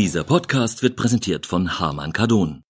[0.00, 2.62] Dieser Podcast wird präsentiert von Harman Kardon.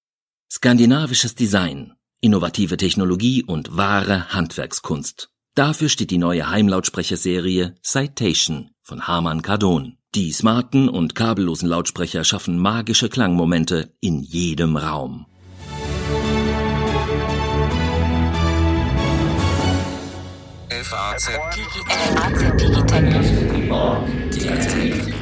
[0.51, 5.31] Skandinavisches Design, innovative Technologie und wahre Handwerkskunst.
[5.55, 9.97] Dafür steht die neue Heimlautsprecherserie Citation von Harman Kardon.
[10.17, 15.27] Die smarten und kabellosen Lautsprecher schaffen magische Klangmomente in jedem Raum.
[20.69, 21.31] FAZ
[24.25, 25.20] Digitech.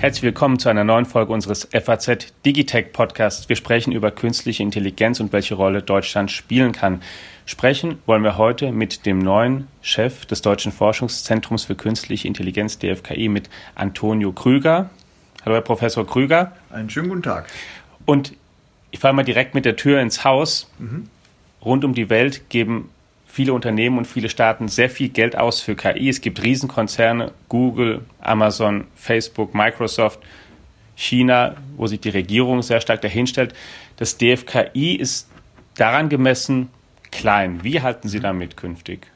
[0.00, 3.50] Herzlich willkommen zu einer neuen Folge unseres FAZ Digitech Podcasts.
[3.50, 7.02] Wir sprechen über künstliche Intelligenz und welche Rolle Deutschland spielen kann.
[7.44, 13.28] Sprechen wollen wir heute mit dem neuen Chef des Deutschen Forschungszentrums für künstliche Intelligenz DFKI
[13.28, 14.88] mit Antonio Krüger.
[15.44, 16.52] Hallo Herr Professor Krüger.
[16.70, 17.50] Einen schönen guten Tag.
[18.06, 18.32] Und
[18.92, 20.70] ich fahre mal direkt mit der Tür ins Haus.
[20.78, 21.10] Mhm.
[21.62, 22.88] Rund um die Welt geben
[23.30, 26.08] viele Unternehmen und viele Staaten sehr viel Geld aus für KI.
[26.08, 30.20] Es gibt Riesenkonzerne, Google, Amazon, Facebook, Microsoft,
[30.96, 33.54] China, wo sich die Regierung sehr stark dahinstellt.
[33.96, 35.28] Das DFKI ist
[35.76, 36.68] daran gemessen
[37.10, 37.62] klein.
[37.62, 39.06] Wie halten Sie damit künftig?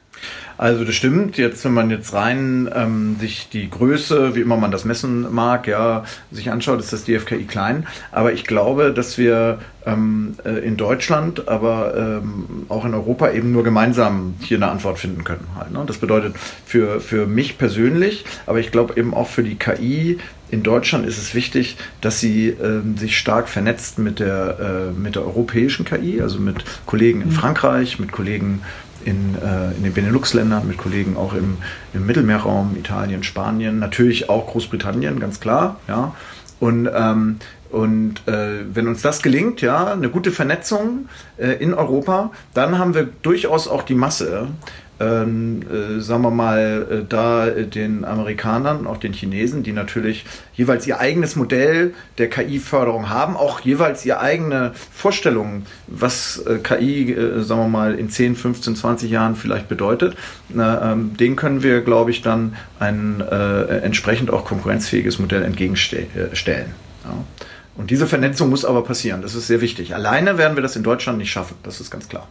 [0.57, 1.37] Also das stimmt.
[1.37, 5.67] Jetzt, wenn man jetzt rein ähm, sich die Größe, wie immer man das messen mag,
[5.67, 7.87] ja, sich anschaut, ist das DFKI klein.
[8.11, 13.51] Aber ich glaube, dass wir ähm, äh, in Deutschland, aber ähm, auch in Europa eben
[13.51, 15.47] nur gemeinsam hier eine Antwort finden können.
[15.57, 15.83] Halt, ne?
[15.85, 20.19] Das bedeutet für, für mich persönlich, aber ich glaube eben auch für die KI
[20.51, 25.15] in Deutschland ist es wichtig, dass sie ähm, sich stark vernetzt mit der, äh, mit
[25.15, 27.33] der europäischen KI, also mit Kollegen in mhm.
[27.33, 28.61] Frankreich, mit Kollegen
[29.03, 31.57] in, äh, in den Benelux-Ländern, mit Kollegen auch im,
[31.93, 35.79] im Mittelmeerraum, Italien, Spanien, natürlich auch Großbritannien, ganz klar.
[35.87, 36.15] Ja.
[36.59, 37.37] Und, ähm,
[37.69, 42.93] und äh, wenn uns das gelingt, ja, eine gute Vernetzung äh, in Europa, dann haben
[42.93, 44.47] wir durchaus auch die Masse,
[44.99, 50.25] ähm, äh, sagen wir mal, äh, da äh, den Amerikanern, auch den Chinesen, die natürlich
[50.53, 57.11] jeweils ihr eigenes Modell der KI-Förderung haben, auch jeweils ihre eigene Vorstellung, was äh, KI,
[57.11, 60.15] äh, sagen wir mal, in 10, 15, 20 Jahren vielleicht bedeutet,
[60.57, 66.07] ähm, den können wir, glaube ich, dann ein äh, entsprechend auch konkurrenzfähiges Modell entgegenstellen.
[67.03, 67.23] Ja.
[67.75, 69.21] Und diese Vernetzung muss aber passieren.
[69.21, 69.93] Das ist sehr wichtig.
[69.93, 71.55] Alleine werden wir das in Deutschland nicht schaffen.
[71.63, 72.27] Das ist ganz klar.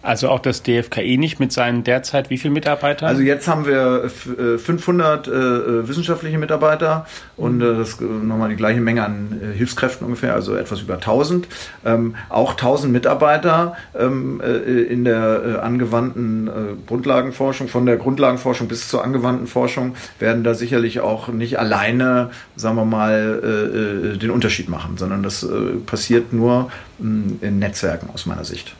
[0.00, 3.08] Also auch das DFKI nicht mit seinen derzeit wie viele Mitarbeitern?
[3.08, 8.80] Also jetzt haben wir 500 äh, äh, wissenschaftliche Mitarbeiter und äh, das nochmal die gleiche
[8.80, 11.48] Menge an äh, Hilfskräften ungefähr, also etwas über 1000.
[11.84, 16.48] Ähm, auch 1000 Mitarbeiter ähm, äh, in der äh, angewandten
[16.86, 22.76] Grundlagenforschung, von der Grundlagenforschung bis zur angewandten Forschung werden da sicherlich auch nicht alleine, sagen
[22.76, 25.46] wir mal, den Unterschied machen, sondern das
[25.86, 28.74] passiert nur mh, in Netzwerken aus meiner Sicht.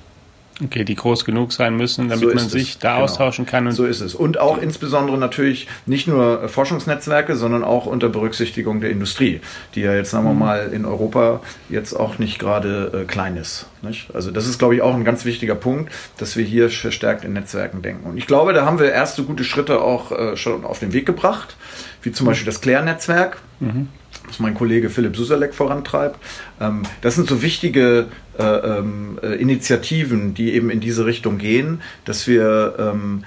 [0.65, 2.79] Okay, die groß genug sein müssen, damit so man sich es.
[2.79, 3.05] da genau.
[3.05, 3.67] austauschen kann.
[3.67, 4.15] Und so ist es.
[4.15, 9.41] Und auch insbesondere natürlich nicht nur Forschungsnetzwerke, sondern auch unter Berücksichtigung der Industrie,
[9.75, 10.39] die ja jetzt, sagen wir mhm.
[10.39, 13.67] mal, in Europa jetzt auch nicht gerade äh, klein ist.
[13.83, 14.09] Nicht?
[14.15, 17.35] Also das ist, glaube ich, auch ein ganz wichtiger Punkt, dass wir hier verstärkt in
[17.35, 18.09] Netzwerken denken.
[18.09, 21.07] Und ich glaube, da haben wir erste gute Schritte auch äh, schon auf den Weg
[21.07, 21.57] gebracht,
[22.03, 23.39] wie zum Beispiel das Claire-Netzwerk.
[23.61, 23.89] Mhm
[24.27, 26.19] was mein Kollege Philipp Susalek vorantreibt.
[26.61, 28.07] Ähm, das sind so wichtige
[28.39, 33.25] äh, ähm, äh, Initiativen, die eben in diese Richtung gehen, dass wir ähm,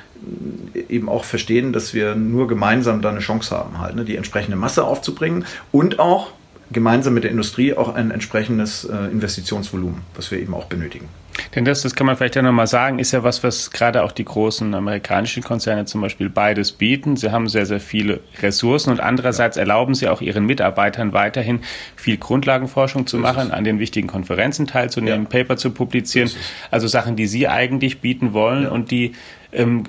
[0.90, 4.58] eben auch verstehen, dass wir nur gemeinsam da eine Chance haben, halt, ne, die entsprechende
[4.58, 6.32] Masse aufzubringen und auch
[6.72, 11.10] gemeinsam mit der Industrie auch ein entsprechendes äh, Investitionsvolumen, was wir eben auch benötigen.
[11.56, 14.12] Denn das, das kann man vielleicht ja nochmal sagen, ist ja was, was gerade auch
[14.12, 17.16] die großen amerikanischen Konzerne zum Beispiel beides bieten.
[17.16, 21.62] Sie haben sehr, sehr viele Ressourcen und andererseits erlauben sie auch ihren Mitarbeitern weiterhin
[21.96, 25.30] viel Grundlagenforschung zu machen, an den wichtigen Konferenzen teilzunehmen, ja.
[25.30, 26.30] Paper zu publizieren.
[26.70, 28.70] Also Sachen, die sie eigentlich bieten wollen ja.
[28.70, 29.14] und die
[29.52, 29.84] ähm,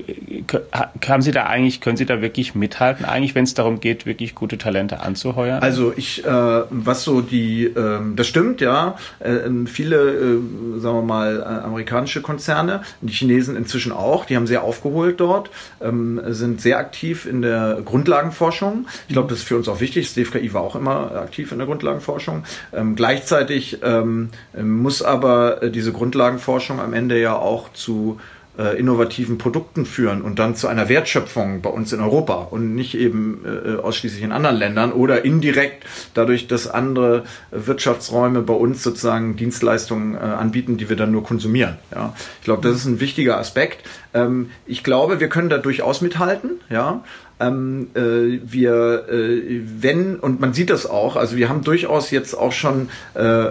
[1.07, 4.35] haben Sie da eigentlich, können Sie da wirklich mithalten, eigentlich, wenn es darum geht, wirklich
[4.35, 5.63] gute Talente anzuheuern?
[5.63, 6.29] Also ich, äh,
[6.71, 8.97] was so die, äh, das stimmt, ja.
[9.21, 14.47] Äh, viele, äh, sagen wir mal, äh, amerikanische Konzerne, die Chinesen inzwischen auch, die haben
[14.47, 15.51] sehr aufgeholt dort,
[15.81, 18.87] ähm, sind sehr aktiv in der Grundlagenforschung.
[19.09, 20.07] Ich glaube, das ist für uns auch wichtig.
[20.07, 22.45] Das DFKI war auch immer aktiv in der Grundlagenforschung.
[22.73, 24.31] Ähm, gleichzeitig ähm,
[24.61, 28.19] muss aber äh, diese Grundlagenforschung am Ende ja auch zu
[28.59, 32.95] äh, innovativen Produkten führen und dann zu einer Wertschöpfung bei uns in Europa und nicht
[32.95, 35.85] eben äh, ausschließlich in anderen Ländern oder indirekt
[36.15, 41.79] dadurch, dass andere Wirtschaftsräume bei uns sozusagen Dienstleistungen äh, anbieten, die wir dann nur konsumieren.
[41.95, 42.15] Ja.
[42.41, 43.87] Ich glaube, das ist ein wichtiger Aspekt.
[44.13, 46.61] Ähm, ich glaube, wir können da durchaus mithalten.
[46.69, 47.03] Ja.
[47.43, 52.35] Ähm, äh, wir, äh, wenn, und man sieht das auch, also wir haben durchaus jetzt
[52.35, 53.51] auch schon, äh,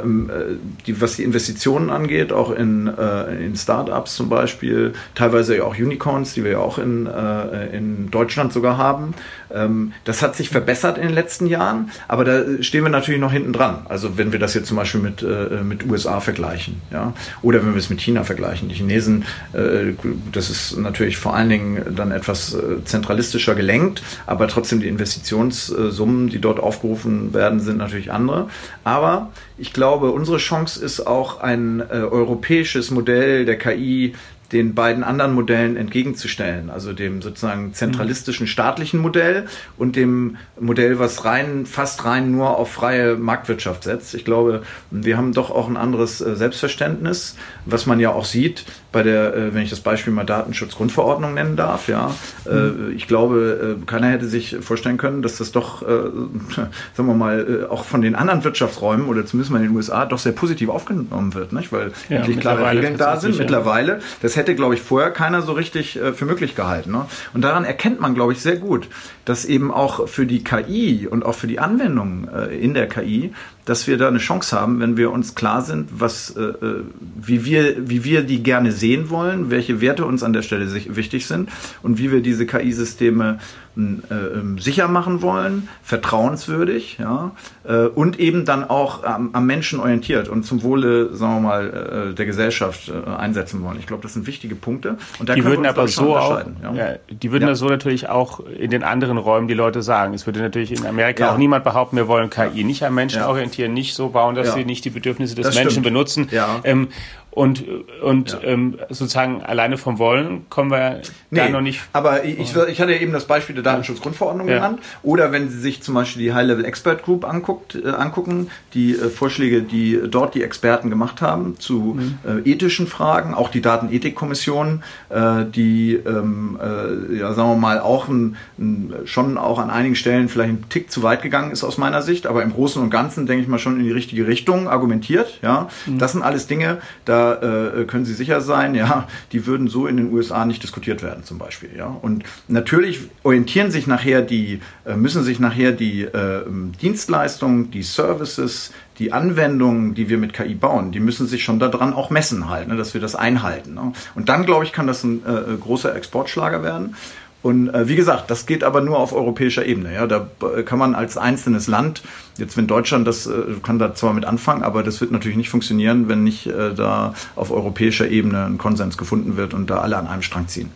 [0.88, 5.76] die, was die Investitionen angeht, auch in, äh, in Startups zum Beispiel, teilweise ja auch
[5.76, 9.14] Unicorns, die wir ja auch in, äh, in Deutschland sogar haben.
[9.54, 13.32] Ähm, das hat sich verbessert in den letzten Jahren, aber da stehen wir natürlich noch
[13.32, 13.86] hinten dran.
[13.90, 17.74] Also wenn wir das jetzt zum Beispiel mit, äh, mit USA vergleichen, ja, oder wenn
[17.74, 18.70] wir es mit China vergleichen.
[18.70, 19.94] Die Chinesen, äh,
[20.32, 23.81] das ist natürlich vor allen Dingen dann etwas äh, zentralistischer gelenkt,
[24.26, 28.50] aber trotzdem die Investitionssummen, die dort aufgerufen werden, sind natürlich andere.
[28.84, 34.14] Aber ich glaube, unsere Chance ist auch ein äh, europäisches Modell der KI
[34.52, 39.46] den beiden anderen Modellen entgegenzustellen, also dem sozusagen zentralistischen staatlichen Modell
[39.78, 44.14] und dem Modell, was rein, fast rein nur auf freie Marktwirtschaft setzt.
[44.14, 48.66] Ich glaube, wir haben doch auch ein anderes äh, Selbstverständnis, was man ja auch sieht
[48.92, 52.14] bei der, äh, wenn ich das Beispiel mal Datenschutzgrundverordnung nennen darf, ja.
[52.46, 52.94] Mhm.
[52.96, 58.02] Ich glaube, keiner hätte sich vorstellen können, dass das doch, sagen wir mal, auch von
[58.02, 61.72] den anderen Wirtschaftsräumen oder zumindest mal in den USA doch sehr positiv aufgenommen wird, nicht?
[61.72, 63.38] weil ja, endlich klare Regeln da sind.
[63.38, 66.92] Mittlerweile, das hätte, glaube ich, vorher keiner so richtig äh, für möglich gehalten.
[66.92, 67.06] Ne?
[67.34, 68.88] Und daran erkennt man, glaube ich, sehr gut,
[69.26, 73.32] dass eben auch für die KI und auch für die Anwendung äh, in der KI
[73.66, 77.46] dass wir da eine Chance haben, wenn wir uns klar sind, was, äh, äh wie,
[77.46, 81.50] wir, wie wir die gerne sehen wollen, welche Werte uns an der Stelle wichtig sind
[81.84, 83.40] und wie wir diese KI-Systeme hm,
[83.78, 87.32] äh, ähm, sicher machen wollen, vertrauenswürdig, ja,
[87.64, 92.10] äh, und eben dann auch am, am, Menschen orientiert und zum Wohle, sagen wir mal,
[92.12, 93.80] äh, der Gesellschaft einsetzen wollen.
[93.80, 94.98] Ich glaube, das sind wichtige Punkte.
[95.20, 96.74] Und da die würden aber so auch, ja.
[96.74, 97.56] Ja, die würden ja.
[97.56, 100.14] so natürlich auch in den anderen Räumen die Leute sagen.
[100.14, 101.34] Es würde natürlich in Amerika ja.
[101.34, 104.66] auch niemand behaupten, wir wollen KI nicht am Menschen orientieren nicht so bauen, dass sie
[104.66, 105.86] nicht die Bedürfnisse des das Menschen stimmt.
[105.86, 106.28] benutzen.
[106.32, 106.60] Ja.
[106.64, 106.90] Ähm,
[107.32, 107.64] und
[108.02, 108.40] und ja.
[108.44, 111.82] ähm, sozusagen alleine vom Wollen kommen wir nee, da noch nicht.
[111.94, 114.56] Aber ich, ich hatte ja eben das Beispiel der Datenschutzgrundverordnung ja.
[114.56, 114.80] genannt.
[115.02, 119.10] Oder wenn Sie sich zum Beispiel die High-Level Expert Group anguckt, äh, angucken, die äh,
[119.10, 122.18] Vorschläge, die dort die Experten gemacht haben zu mhm.
[122.46, 128.10] äh, ethischen Fragen, auch die Datenethikkommission, äh, die ähm, äh, ja sagen wir mal auch
[128.10, 131.78] ein, ein, schon auch an einigen Stellen vielleicht einen Tick zu weit gegangen ist aus
[131.78, 134.68] meiner Sicht, aber im Großen und Ganzen denke ich mal schon in die richtige Richtung
[134.68, 135.40] argumentiert.
[135.42, 135.98] Ja, mhm.
[135.98, 139.98] das sind alles Dinge, da äh, können Sie sicher sein, ja, die würden so in
[139.98, 141.70] den USA nicht diskutiert werden zum Beispiel.
[141.78, 141.88] Ja.
[141.88, 146.44] Und natürlich orientieren sich nachher die, äh, müssen sich nachher die äh,
[146.82, 151.94] Dienstleistungen, die Services, die Anwendungen, die wir mit KI bauen, die müssen sich schon daran
[151.94, 153.74] auch messen halt, ne, dass wir das einhalten.
[153.74, 153.94] Ne.
[154.16, 156.96] Und dann, glaube ich, kann das ein äh, großer Exportschlager werden.
[157.44, 159.94] Und äh, wie gesagt, das geht aber nur auf europäischer Ebene.
[159.94, 160.28] Ja, da
[160.64, 162.04] kann man als einzelnes Land,
[162.38, 163.32] jetzt wenn Deutschland das äh,
[163.64, 167.16] kann da zwar mit anfangen, aber das wird natürlich nicht funktionieren, wenn nicht äh, da
[167.36, 170.70] auf europäischer Ebene ein Konsens gefunden wird und da alle an einem Strang ziehen.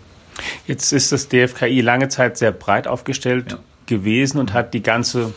[0.65, 3.57] Jetzt ist das DFKI lange Zeit sehr breit aufgestellt ja.
[3.85, 5.33] gewesen und hat die ganze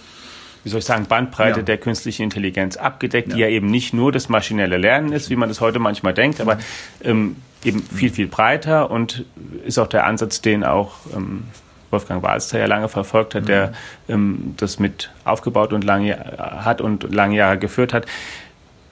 [0.65, 1.65] wie soll ich sagen, Bandbreite ja.
[1.65, 3.35] der künstlichen Intelligenz abgedeckt, ja.
[3.35, 6.41] die ja eben nicht nur das maschinelle Lernen ist, wie man das heute manchmal denkt,
[6.41, 6.59] aber
[7.03, 9.25] ähm, eben viel, viel breiter und
[9.65, 11.45] ist auch der Ansatz, den auch ähm,
[11.91, 13.69] Wolfgang Walster ja lange verfolgt hat, der
[14.07, 14.15] mhm.
[14.15, 18.07] ähm, das mit aufgebaut und lange hat und lange Jahre geführt hat.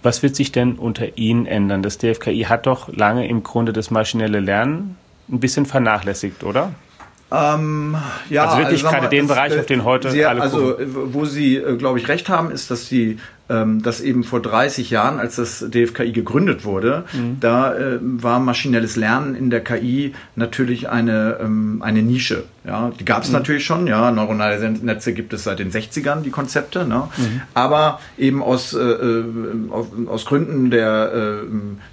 [0.03, 1.83] Was wird sich denn unter Ihnen ändern?
[1.83, 4.97] Das DFKI hat doch lange im Grunde das maschinelle Lernen
[5.29, 6.73] ein bisschen vernachlässigt, oder?
[7.33, 7.97] Ähm,
[8.31, 10.87] ja, also wirklich also, gerade den Bereich, auf den heute sehr, alle Also gucken.
[11.13, 13.19] wo Sie, äh, glaube ich, recht haben, ist, dass die
[13.49, 17.39] ähm, dass eben vor 30 Jahren, als das DFKI gegründet wurde, mhm.
[17.41, 22.45] da äh, war maschinelles Lernen in der KI natürlich eine, ähm, eine Nische.
[22.67, 23.35] Ja, die gab es mhm.
[23.35, 27.09] natürlich schon, ja, neuronale Netze gibt es seit den 60ern, die Konzepte, ne?
[27.17, 27.43] Mhm.
[27.55, 29.25] aber eben aus, äh, äh
[29.71, 31.47] aus, aus Gründen der, äh,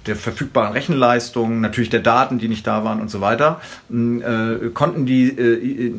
[0.06, 5.06] der verfügbaren Rechenleistung, natürlich der Daten, die nicht da waren und so weiter, äh, konnten
[5.06, 5.92] die äh,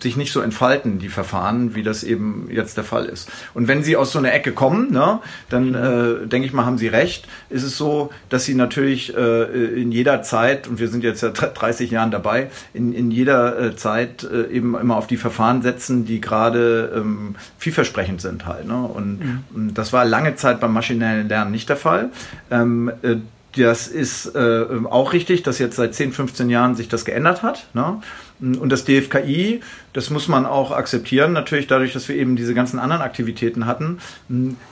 [0.00, 3.28] sich nicht so entfalten, die Verfahren, wie das eben jetzt der Fall ist.
[3.54, 6.78] Und wenn sie aus so einer Ecke kommen, ne, dann äh, denke ich mal, haben
[6.78, 7.26] Sie recht.
[7.50, 11.30] Ist es so, dass Sie natürlich äh, in jeder Zeit, und wir sind jetzt ja
[11.30, 13.76] 30 Jahren dabei, in, in jeder äh,
[14.12, 18.66] Zeit äh, eben immer auf die Verfahren setzen, die gerade ähm, vielversprechend sind halt.
[18.66, 18.82] Ne?
[18.82, 19.20] Und
[19.54, 19.74] mhm.
[19.74, 22.10] das war lange Zeit beim maschinellen Lernen nicht der Fall.
[22.50, 23.16] Ähm, äh,
[23.56, 27.66] das ist äh, auch richtig, dass jetzt seit 10, 15 Jahren sich das geändert hat.
[27.74, 28.00] Ne?
[28.40, 29.60] Und das DFKI,
[29.92, 33.98] das muss man auch akzeptieren, natürlich dadurch, dass wir eben diese ganzen anderen Aktivitäten hatten,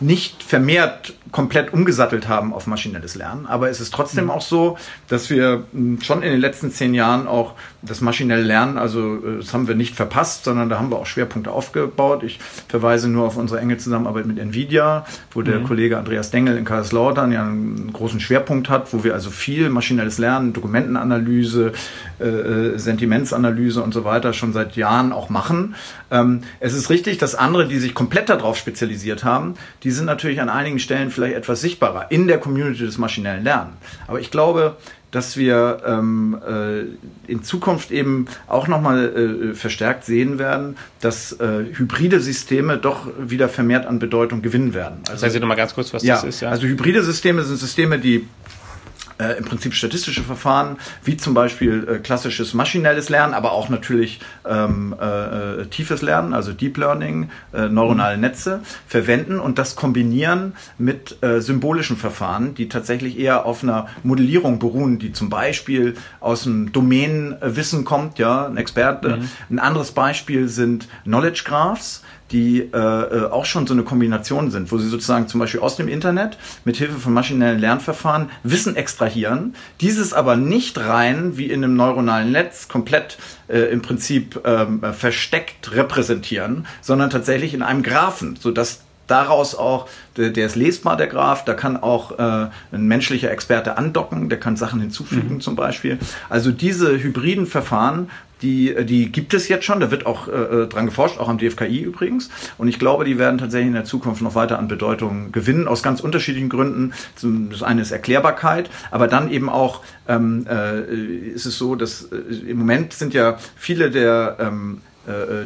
[0.01, 3.47] nicht vermehrt komplett umgesattelt haben auf maschinelles Lernen.
[3.47, 4.31] Aber es ist trotzdem mhm.
[4.31, 5.65] auch so, dass wir
[6.03, 9.75] schon in den letzten zehn Jahren auch das maschinelle Lernen, also äh, das haben wir
[9.75, 12.23] nicht verpasst, sondern da haben wir auch Schwerpunkte aufgebaut.
[12.23, 15.65] Ich verweise nur auf unsere enge Zusammenarbeit mit NVIDIA, wo der mhm.
[15.65, 20.19] Kollege Andreas Dengel in Karlslautern ja einen großen Schwerpunkt hat, wo wir also viel maschinelles
[20.19, 21.73] Lernen, Dokumentenanalyse,
[22.21, 25.75] äh, äh, Sentimentsanalyse und so weiter schon seit Jahren auch machen.
[26.11, 30.41] Ähm, es ist richtig, dass andere, die sich komplett darauf spezialisiert haben, die sind natürlich
[30.41, 33.77] an einigen Stellen vielleicht etwas sichtbarer in der Community des maschinellen Lernens.
[34.07, 34.77] Aber ich glaube,
[35.11, 41.65] dass wir ähm, äh, in Zukunft eben auch nochmal äh, verstärkt sehen werden, dass äh,
[41.73, 45.01] hybride Systeme doch wieder vermehrt an Bedeutung gewinnen werden.
[45.09, 46.41] Also, Sagen Sie nochmal ganz kurz, was ja, das ist.
[46.41, 46.51] Ja?
[46.51, 48.29] Also hybride Systeme sind Systeme, die
[49.21, 54.21] äh, im Prinzip statistische Verfahren, wie zum Beispiel äh, klassisches maschinelles Lernen, aber auch natürlich
[54.49, 58.23] ähm, äh, tiefes Lernen, also Deep Learning, äh, neuronale mhm.
[58.23, 64.59] Netze, verwenden und das kombinieren mit äh, symbolischen Verfahren, die tatsächlich eher auf einer Modellierung
[64.59, 69.19] beruhen, die zum Beispiel aus dem Domänenwissen kommt, ja, ein Experte.
[69.19, 69.29] Mhm.
[69.51, 74.71] Ein anderes Beispiel sind Knowledge Graphs die äh, äh, auch schon so eine Kombination sind,
[74.71, 79.55] wo sie sozusagen zum Beispiel aus dem Internet mit Hilfe von maschinellen Lernverfahren Wissen extrahieren,
[79.81, 83.19] dieses aber nicht rein wie in einem neuronalen Netz komplett
[83.49, 90.31] äh, im Prinzip ähm, versteckt repräsentieren, sondern tatsächlich in einem Graphen, sodass daraus auch, der,
[90.31, 94.57] der, ist lesbar, der Graph, da kann auch äh, ein menschlicher Experte andocken, der kann
[94.57, 95.41] Sachen hinzufügen mhm.
[95.41, 95.99] zum Beispiel.
[96.29, 98.09] Also diese hybriden Verfahren
[98.43, 101.39] die, die gibt es jetzt schon, da wird auch äh, äh dran geforscht, auch am
[101.39, 102.31] DFKI übrigens.
[102.59, 105.83] Und ich glaube, die werden tatsächlich in der Zukunft noch weiter an Bedeutung gewinnen, aus
[105.83, 106.93] ganz unterschiedlichen Gründen.
[107.51, 112.17] Das eine ist Erklärbarkeit, aber dann eben auch ähm, äh, ist es so, dass äh,
[112.47, 114.90] im Moment sind ja viele der ähm, äh, äh,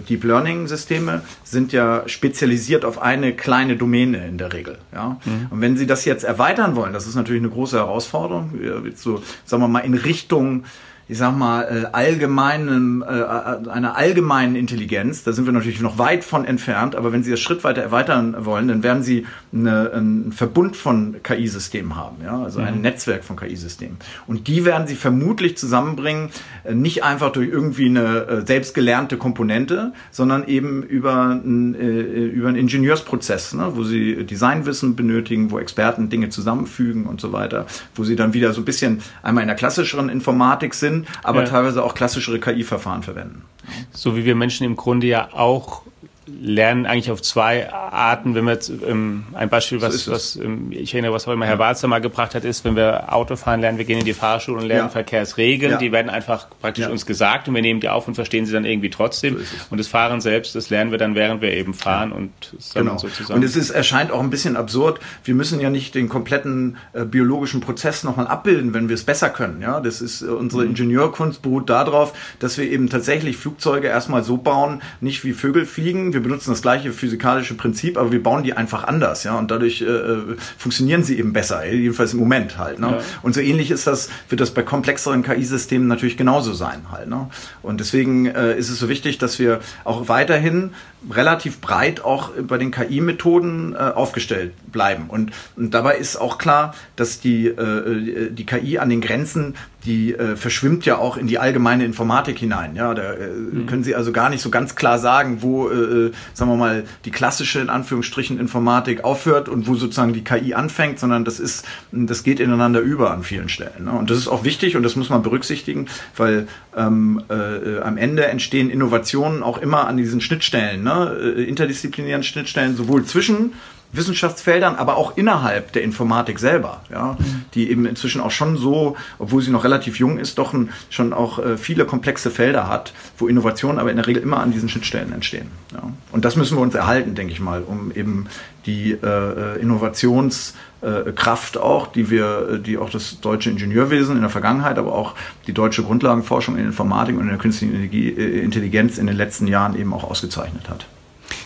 [0.08, 4.78] Deep Learning Systeme sind ja spezialisiert auf eine kleine Domäne in der Regel.
[4.92, 5.18] Ja?
[5.24, 5.46] Mhm.
[5.50, 8.52] Und wenn Sie das jetzt erweitern wollen, das ist natürlich eine große Herausforderung,
[8.94, 10.64] so, sagen wir mal, in Richtung
[11.06, 15.98] ich sag mal, äh, allgemeinen, äh, äh, einer allgemeinen Intelligenz, da sind wir natürlich noch
[15.98, 19.90] weit von entfernt, aber wenn Sie das Schritt weiter erweitern wollen, dann werden Sie eine,
[19.92, 22.80] einen Verbund von KI-Systemen haben, ja, also ein mhm.
[22.82, 23.98] Netzwerk von KI-Systemen.
[24.26, 26.30] Und die werden Sie vermutlich zusammenbringen,
[26.72, 33.72] nicht einfach durch irgendwie eine selbstgelernte Komponente, sondern eben über, ein, über einen Ingenieursprozess, ne,
[33.74, 38.52] wo Sie Designwissen benötigen, wo Experten Dinge zusammenfügen und so weiter, wo Sie dann wieder
[38.52, 41.48] so ein bisschen einmal in der klassischeren Informatik sind, aber ja.
[41.48, 43.44] teilweise auch klassischere KI-Verfahren verwenden.
[43.92, 45.82] So wie wir Menschen im Grunde ja auch
[46.26, 48.34] lernen eigentlich auf zwei Arten.
[48.34, 51.46] Wenn wir jetzt ähm, ein Beispiel, was, so was ähm, ich erinnere, was auch immer
[51.46, 54.14] Herr Walzer mal gebracht hat, ist, wenn wir Auto fahren lernen, wir gehen in die
[54.14, 54.88] Fahrschule und lernen ja.
[54.88, 55.72] Verkehrsregeln.
[55.72, 55.78] Ja.
[55.78, 56.90] Die werden einfach praktisch ja.
[56.90, 59.38] uns gesagt und wir nehmen die auf und verstehen sie dann irgendwie trotzdem.
[59.38, 62.32] So und das Fahren selbst, das lernen wir dann, während wir eben fahren und
[62.72, 62.96] genau.
[62.96, 63.34] sozusagen.
[63.34, 65.00] Und es ist, erscheint auch ein bisschen absurd.
[65.24, 69.28] Wir müssen ja nicht den kompletten äh, biologischen Prozess nochmal abbilden, wenn wir es besser
[69.28, 69.60] können.
[69.60, 70.70] Ja, das ist äh, unsere mhm.
[70.70, 76.13] Ingenieurkunst beruht darauf, dass wir eben tatsächlich Flugzeuge erstmal so bauen, nicht wie Vögel fliegen
[76.14, 79.82] wir benutzen das gleiche physikalische Prinzip, aber wir bauen die einfach anders, ja, und dadurch
[79.82, 82.78] äh, äh funktionieren sie eben besser, jedenfalls im Moment halt.
[82.78, 82.86] Ne?
[82.86, 83.00] Ja.
[83.22, 87.08] Und so ähnlich ist das, wird das bei komplexeren KI-Systemen natürlich genauso sein halt.
[87.08, 87.28] Ne?
[87.62, 90.70] Und deswegen äh, ist es so wichtig, dass wir auch weiterhin
[91.10, 95.04] relativ breit auch bei den KI-Methoden äh, aufgestellt bleiben.
[95.08, 100.14] Und, und dabei ist auch klar, dass die, äh, die KI an den Grenzen die
[100.14, 102.74] äh, verschwimmt ja auch in die allgemeine Informatik hinein.
[102.74, 103.66] Ja, da äh, mhm.
[103.66, 106.84] können Sie also gar nicht so ganz klar sagen, wo, äh, äh, sagen wir mal,
[107.04, 111.66] die klassische in Anführungsstrichen Informatik aufhört und wo sozusagen die KI anfängt, sondern das ist,
[111.92, 113.84] das geht ineinander über an vielen Stellen.
[113.84, 113.92] Ne?
[113.92, 115.86] Und das ist auch wichtig und das muss man berücksichtigen,
[116.16, 121.16] weil ähm, äh, am Ende entstehen Innovationen auch immer an diesen Schnittstellen, ne?
[121.20, 123.52] äh, interdisziplinären Schnittstellen, sowohl zwischen
[123.96, 127.16] Wissenschaftsfeldern, aber auch innerhalb der Informatik selber, ja,
[127.54, 131.12] die eben inzwischen auch schon so, obwohl sie noch relativ jung ist, doch ein, schon
[131.12, 134.68] auch äh, viele komplexe Felder hat, wo Innovationen aber in der Regel immer an diesen
[134.68, 135.48] Schnittstellen entstehen.
[135.72, 135.82] Ja.
[136.12, 138.26] Und das müssen wir uns erhalten, denke ich mal, um eben
[138.66, 144.78] die äh, äh Innovationskraft auch, die wir, die auch das deutsche Ingenieurwesen in der Vergangenheit,
[144.78, 145.14] aber auch
[145.46, 149.76] die deutsche Grundlagenforschung in Informatik und in der künstlichen äh, Intelligenz in den letzten Jahren
[149.78, 150.86] eben auch ausgezeichnet hat.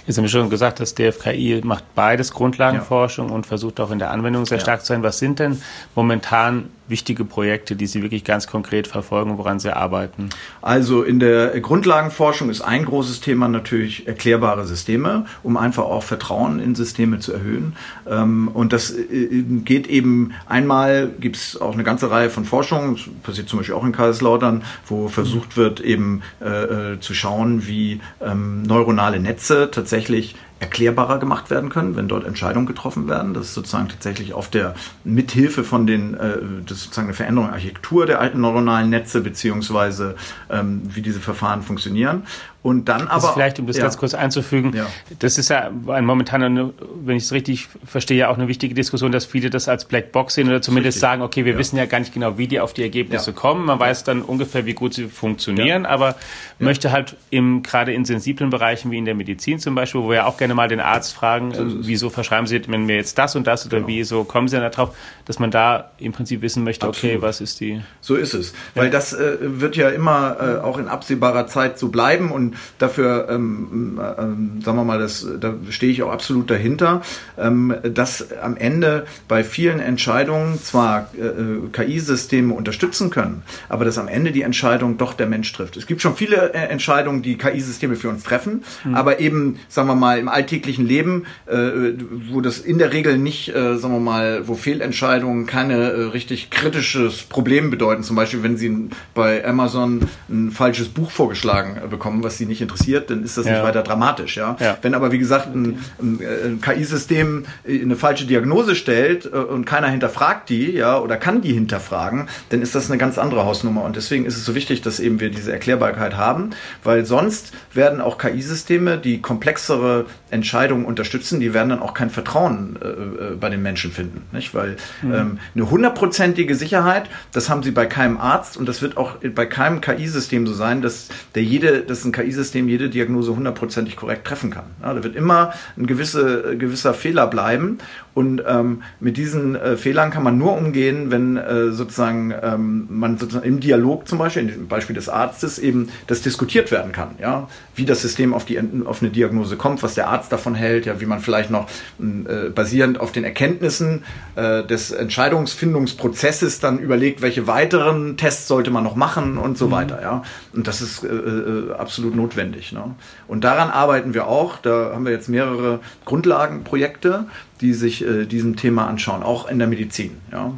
[0.09, 3.35] Jetzt haben wir schon gesagt, das DFKI macht beides Grundlagenforschung ja.
[3.35, 4.63] und versucht auch in der Anwendung sehr ja.
[4.63, 5.03] stark zu sein.
[5.03, 5.61] Was sind denn
[5.95, 10.31] momentan wichtige Projekte, die Sie wirklich ganz konkret verfolgen, woran Sie arbeiten?
[10.63, 16.61] Also in der Grundlagenforschung ist ein großes Thema natürlich erklärbare Systeme, um einfach auch Vertrauen
[16.61, 17.77] in Systeme zu erhöhen.
[18.09, 22.97] Ähm, und das äh, geht eben einmal, gibt es auch eine ganze Reihe von Forschungen,
[22.97, 27.67] das passiert zum Beispiel auch in Kaiserslautern, wo versucht wird eben äh, äh, zu schauen,
[27.67, 33.35] wie ähm, neuronale Netze tatsächlich erklärbarer gemacht werden können, wenn dort Entscheidungen getroffen werden.
[33.35, 34.75] Das ist sozusagen tatsächlich auf der
[35.05, 39.21] Mithilfe von den, äh, das ist sozusagen eine Veränderung der Architektur der alten neuronalen Netze
[39.21, 40.17] beziehungsweise
[40.51, 42.25] ähm, wie diese Verfahren funktionieren.
[42.61, 43.33] Und dann aber.
[43.33, 43.85] vielleicht, um das ja.
[43.85, 44.87] ganz kurz einzufügen, ja.
[45.21, 46.71] das ist ja ein momentaner,
[47.03, 50.35] wenn ich es richtig verstehe, ja auch eine wichtige Diskussion, dass viele das als Blackbox
[50.35, 51.59] sehen oder zumindest sagen, okay, wir ja.
[51.59, 53.65] wissen ja gar nicht genau, wie die auf die Ergebnisse kommen.
[53.65, 56.17] Man weiß dann ungefähr, wie gut sie funktionieren, aber
[56.59, 60.17] möchte halt im, gerade in sensiblen Bereichen wie in der Medizin zum Beispiel, wo wir
[60.17, 63.47] ja auch gerne mal den Arzt fragen, so wieso verschreiben Sie mir jetzt das und
[63.47, 63.89] das oder genau.
[63.89, 67.17] wieso kommen Sie dann darauf, dass man da im Prinzip wissen möchte, Absolut.
[67.17, 67.83] okay, was ist die.
[68.01, 68.55] So ist es.
[68.75, 73.29] Weil das äh, wird ja immer äh, auch in absehbarer Zeit so bleiben und dafür,
[73.31, 77.03] ähm, ähm, sagen wir mal, das, da stehe ich auch absolut dahinter,
[77.37, 83.99] ähm, dass am Ende bei vielen Entscheidungen zwar äh, äh KI-Systeme unterstützen können, aber dass
[83.99, 85.77] am Ende die Entscheidung doch der Mensch trifft.
[85.77, 88.95] Es gibt schon viele äh, Entscheidungen, die KI-Systeme für uns treffen, mhm.
[88.95, 91.93] aber eben, sagen wir mal, im alltäglichen Leben, äh,
[92.31, 96.51] wo das in der Regel nicht, äh, sagen wir mal, wo Fehlentscheidungen keine äh, richtig
[96.51, 98.05] kritisches Problem bedeuten.
[98.05, 102.61] Zum Beispiel, wenn Sie bei Amazon ein falsches Buch vorgeschlagen äh, bekommen, was Sie nicht
[102.61, 103.55] interessiert, dann ist das ja.
[103.55, 104.37] nicht weiter dramatisch.
[104.37, 104.57] Ja?
[104.61, 104.79] ja?
[104.81, 109.89] Wenn aber, wie gesagt, ein, ein, ein KI-System eine falsche Diagnose stellt äh, und keiner
[109.89, 113.83] hinterfragt die, ja, oder kann die hinterfragen, dann ist das eine ganz andere Hausnummer.
[113.83, 116.51] Und deswegen ist es so wichtig, dass eben wir diese Erklärbarkeit haben,
[116.85, 122.79] weil sonst werden auch KI-Systeme, die komplexere Entscheidungen unterstützen, die werden dann auch kein Vertrauen
[122.83, 124.23] äh, äh bei den Menschen finden.
[124.33, 124.55] Nicht?
[124.55, 125.15] Weil mhm.
[125.15, 129.47] ähm, eine hundertprozentige Sicherheit, das haben sie bei keinem Arzt und das wird auch bei
[129.47, 134.51] keinem KI-System so sein, dass der jede, dass ein KI-System jede Diagnose hundertprozentig korrekt treffen
[134.51, 134.65] kann.
[134.83, 137.79] Ja, da wird immer ein gewisse, gewisser Fehler bleiben
[138.19, 143.17] und ähm, mit diesen äh, Fehlern kann man nur umgehen, wenn äh, sozusagen ähm, man
[143.17, 147.11] sozusagen im Dialog zum Beispiel, in dem Beispiel des Arztes, eben das diskutiert werden kann.
[147.21, 147.49] Ja?
[147.77, 151.01] Wie das System auf, die, auf eine Diagnose kommt, was der Arzt davon hält, ja,
[151.01, 151.69] wie man vielleicht noch
[152.01, 154.05] äh, basierend auf den Erkenntnissen
[154.37, 159.73] äh, des Entscheidungsfindungsprozesses dann überlegt, welche weiteren Tests sollte man noch machen und so mhm.
[159.73, 160.03] weiter.
[160.03, 160.23] Ja?
[160.53, 162.73] Und das ist äh, äh, absolut notwendig.
[162.73, 162.95] Ne?
[163.27, 164.59] Und daran arbeiten wir auch.
[164.59, 167.27] Da haben wir jetzt mehrere Grundlagenprojekte
[167.61, 170.19] die sich äh, diesem Thema anschauen, auch in der Medizin.
[170.33, 170.53] Ja.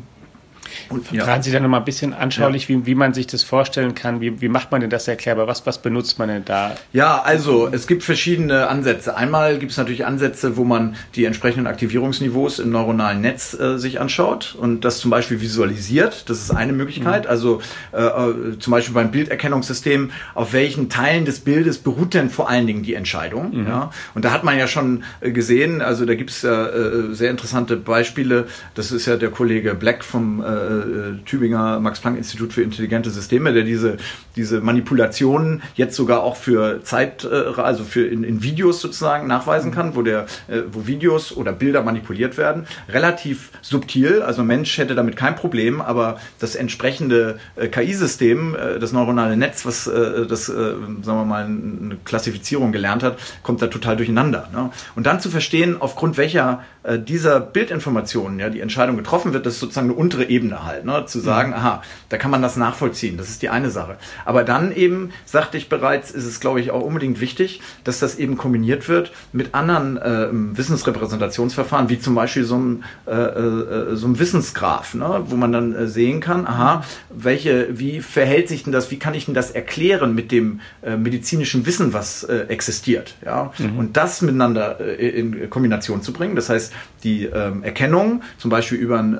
[0.90, 2.70] Und, Fragen Sie dann noch mal ein bisschen anschaulich, ja.
[2.70, 4.20] wie, wie man sich das vorstellen kann.
[4.20, 5.46] Wie, wie macht man denn das erklärbar?
[5.46, 6.76] Was, was benutzt man denn da?
[6.92, 9.16] Ja, also es gibt verschiedene Ansätze.
[9.16, 14.00] Einmal gibt es natürlich Ansätze, wo man die entsprechenden Aktivierungsniveaus im neuronalen Netz äh, sich
[14.00, 16.28] anschaut und das zum Beispiel visualisiert.
[16.28, 17.24] Das ist eine Möglichkeit.
[17.24, 17.30] Mhm.
[17.30, 22.50] Also äh, äh zum Beispiel beim Bilderkennungssystem, auf welchen Teilen des Bildes beruht denn vor
[22.50, 23.60] allen Dingen die Entscheidung?
[23.60, 23.68] Mhm.
[23.68, 23.90] Ja?
[24.16, 27.30] Und da hat man ja schon äh, gesehen, also da gibt es ja äh, sehr
[27.30, 28.48] interessante Beispiele.
[28.74, 30.42] Das ist ja der Kollege Black vom
[30.80, 33.96] äh, Tübinger Max-Planck-Institut für intelligente Systeme, der diese,
[34.36, 39.72] diese Manipulationen jetzt sogar auch für Zeit, äh, also für in, in Videos sozusagen nachweisen
[39.72, 42.66] kann, wo der, äh, wo Videos oder Bilder manipuliert werden.
[42.88, 48.92] Relativ subtil, also Mensch hätte damit kein Problem, aber das entsprechende äh, KI-System, äh, das
[48.92, 53.66] neuronale Netz, was äh, das, äh, sagen wir mal, eine Klassifizierung gelernt hat, kommt da
[53.66, 54.48] total durcheinander.
[54.52, 54.70] Ne?
[54.96, 59.54] Und dann zu verstehen, aufgrund welcher äh, dieser Bildinformationen, ja, die Entscheidung getroffen wird, das
[59.54, 61.56] ist sozusagen eine untere Ebene halt, ne, zu sagen, mhm.
[61.56, 63.96] aha, da kann man das nachvollziehen, das ist die eine Sache.
[64.24, 68.18] Aber dann eben, sagte ich bereits, ist es, glaube ich, auch unbedingt wichtig, dass das
[68.18, 74.06] eben kombiniert wird mit anderen äh, Wissensrepräsentationsverfahren, wie zum Beispiel so ein, äh, äh, so
[74.06, 78.72] ein Wissensgraph, ne, wo man dann äh, sehen kann, aha, welche, wie verhält sich denn
[78.72, 83.14] das, wie kann ich denn das erklären mit dem äh, medizinischen Wissen, was äh, existiert,
[83.24, 83.78] ja, mhm.
[83.78, 88.98] und das miteinander in Kombination zu bringen, das heißt, die ähm, Erkennung, zum Beispiel über
[88.98, 89.14] ein,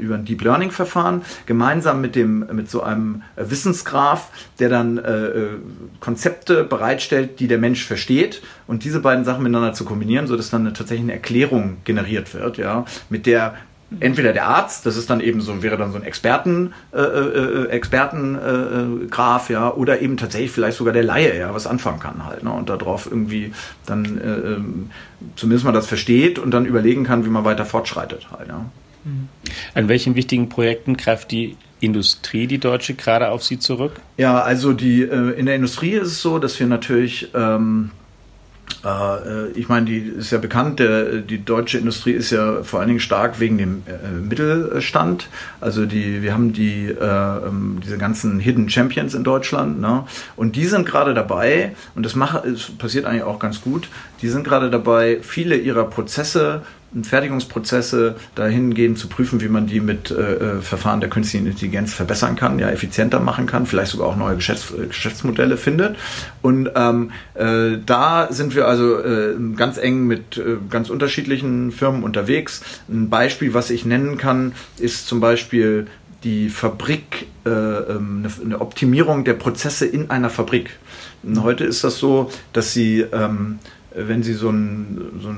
[0.00, 5.26] über ein Deep Learning Verfahren, gemeinsam mit dem, mit so einem Wissensgraph, der dann äh,
[5.26, 5.48] äh,
[6.00, 10.50] Konzepte bereitstellt, die der Mensch versteht und diese beiden Sachen miteinander zu kombinieren, so dass
[10.50, 13.54] dann eine, tatsächlich eine Erklärung generiert wird, ja, mit der
[14.00, 17.68] entweder der Arzt, das ist dann eben so, wäre dann so ein Experten, äh, äh,
[17.68, 22.42] Expertengraf, äh, ja, oder eben tatsächlich vielleicht sogar der Laie, ja, was anfangen kann halt,
[22.42, 23.52] ne, und darauf irgendwie
[23.86, 24.90] dann äh, ähm,
[25.36, 28.64] zumindest mal das versteht und dann überlegen kann, wie man weiter fortschreitet halt, ja.
[29.04, 29.28] Mhm.
[29.74, 34.00] An welchen wichtigen Projekten greift die Industrie, die deutsche, gerade auf Sie zurück?
[34.16, 37.90] Ja, also die äh, in der Industrie ist es so, dass wir natürlich ähm,
[38.84, 42.88] äh, ich meine, die ist ja bekannt, der, die deutsche Industrie ist ja vor allen
[42.88, 45.28] Dingen stark wegen dem äh, Mittelstand.
[45.60, 50.04] Also die, wir haben die, äh, ähm, diese ganzen Hidden Champions in Deutschland, ne?
[50.36, 53.88] Und die sind gerade dabei, und das macht, es passiert eigentlich auch ganz gut,
[54.22, 56.62] die sind gerade dabei, viele ihrer Prozesse
[57.02, 62.58] Fertigungsprozesse dahingehend zu prüfen, wie man die mit äh, Verfahren der künstlichen Intelligenz verbessern kann,
[62.58, 65.96] ja, effizienter machen kann, vielleicht sogar auch neue Geschäfts Geschäftsmodelle findet.
[66.42, 72.04] Und ähm, äh, da sind wir also äh, ganz eng mit äh, ganz unterschiedlichen Firmen
[72.04, 72.62] unterwegs.
[72.88, 75.86] Ein Beispiel, was ich nennen kann, ist zum Beispiel
[76.24, 80.70] die Fabrik, äh, ähm, eine Optimierung der Prozesse in einer Fabrik.
[81.38, 83.58] Heute ist das so, dass sie ähm,
[83.94, 85.32] wenn Sie so, ein, so,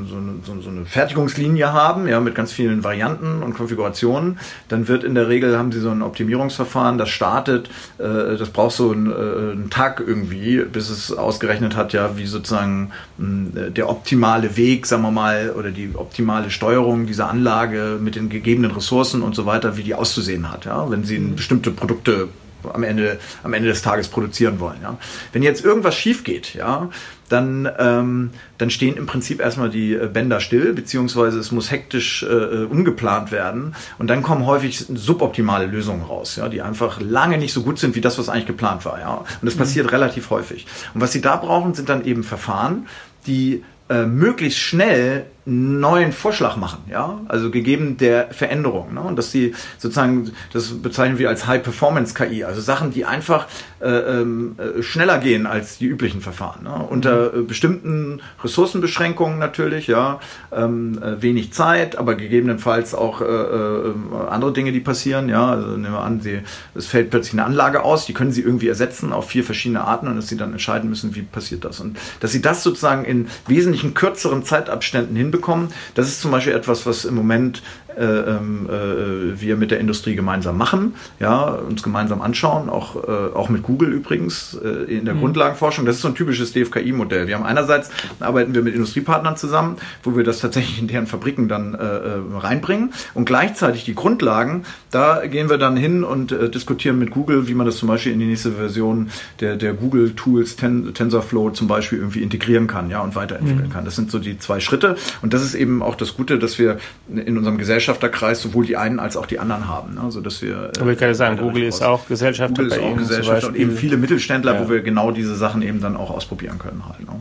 [0.45, 4.39] so, so, eine Fertigungslinie haben, ja, mit ganz vielen Varianten und Konfigurationen,
[4.69, 8.77] dann wird in der Regel, haben Sie so ein Optimierungsverfahren, das startet, äh, das braucht
[8.77, 13.91] so einen, äh, einen, Tag irgendwie, bis es ausgerechnet hat, ja, wie sozusagen mh, der
[13.91, 19.23] optimale Weg, sagen wir mal, oder die optimale Steuerung dieser Anlage mit den gegebenen Ressourcen
[19.23, 22.29] und so weiter, wie die auszusehen hat, ja, wenn Sie bestimmte Produkte
[22.73, 24.79] am Ende, am Ende des Tages produzieren wollen.
[24.83, 24.99] Ja.
[25.33, 26.89] Wenn jetzt irgendwas schief geht, ja,
[27.29, 32.23] dann, ähm, dann stehen im Prinzip erstmal die äh, Bänder still, beziehungsweise es muss hektisch
[32.23, 33.75] äh, äh, umgeplant werden.
[33.99, 37.95] Und dann kommen häufig suboptimale Lösungen raus, ja, die einfach lange nicht so gut sind
[37.95, 39.01] wie das, was eigentlich geplant war.
[39.01, 39.15] Ja.
[39.17, 39.61] Und das mhm.
[39.61, 40.67] passiert relativ häufig.
[40.95, 42.87] Und was sie da brauchen, sind dann eben Verfahren,
[43.27, 49.01] die äh, möglichst schnell neuen Vorschlag machen, ja, also gegeben der Veränderung, ne?
[49.01, 53.47] und dass sie sozusagen, das bezeichnen wir als High-Performance-KI, also Sachen, die einfach
[53.81, 56.85] äh, ähm, äh, schneller gehen als die üblichen Verfahren, ne?
[56.91, 60.19] unter äh, bestimmten Ressourcenbeschränkungen natürlich, ja,
[60.51, 63.95] ähm, äh, wenig Zeit, aber gegebenenfalls auch äh, äh,
[64.29, 66.41] andere Dinge, die passieren, ja, also nehmen wir an, sie,
[66.75, 70.09] es fällt plötzlich eine Anlage aus, die können sie irgendwie ersetzen auf vier verschiedene Arten
[70.09, 71.79] und dass sie dann entscheiden müssen, wie passiert das?
[71.79, 75.69] Und dass sie das sozusagen in wesentlichen kürzeren Zeitabständen hinbekommen hinbekommen.
[75.95, 77.63] Das ist zum Beispiel etwas, was im Moment
[77.97, 83.35] äh, ähm, äh, wir mit der Industrie gemeinsam machen, ja, uns gemeinsam anschauen, auch, äh,
[83.35, 85.21] auch mit Google übrigens äh, in der mhm.
[85.21, 85.87] Grundlagenforschung.
[85.87, 87.27] Das ist so ein typisches DFKI-Modell.
[87.27, 91.49] Wir haben einerseits arbeiten wir mit Industriepartnern zusammen, wo wir das tatsächlich in deren Fabriken
[91.49, 96.99] dann äh, äh, reinbringen und gleichzeitig die Grundlagen, da gehen wir dann hin und diskutieren
[96.99, 100.57] mit Google, wie man das zum Beispiel in die nächste Version der, der Google Tools
[100.57, 103.73] Ten, TensorFlow zum Beispiel irgendwie integrieren kann, ja, und weiterentwickeln mhm.
[103.73, 103.85] kann.
[103.85, 106.79] Das sind so die zwei Schritte und das ist eben auch das Gute, dass wir
[107.09, 109.95] in unserem Gesellschaft Gesellschafterkreis sowohl die einen als auch die anderen haben.
[109.95, 110.01] Ne?
[110.01, 113.49] Also, dass wir, Aber ich kann sagen, Google ist auch Gesellschafter Google ist auch Gesellschafter
[113.49, 114.65] und eben viele Mittelständler, ja.
[114.65, 117.01] wo wir genau diese Sachen eben dann auch ausprobieren können halt.
[117.01, 117.21] Ne?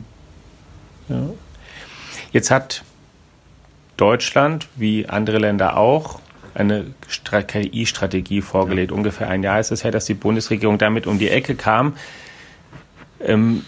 [1.09, 1.29] Ja.
[2.31, 2.83] Jetzt hat
[3.97, 6.19] Deutschland, wie andere Länder auch,
[6.55, 8.91] eine KI-Strategie vorgelegt.
[8.91, 8.97] Ja.
[8.97, 11.93] Ungefähr ein Jahr ist es her, dass die Bundesregierung damit um die Ecke kam.
[13.19, 13.65] Ähm,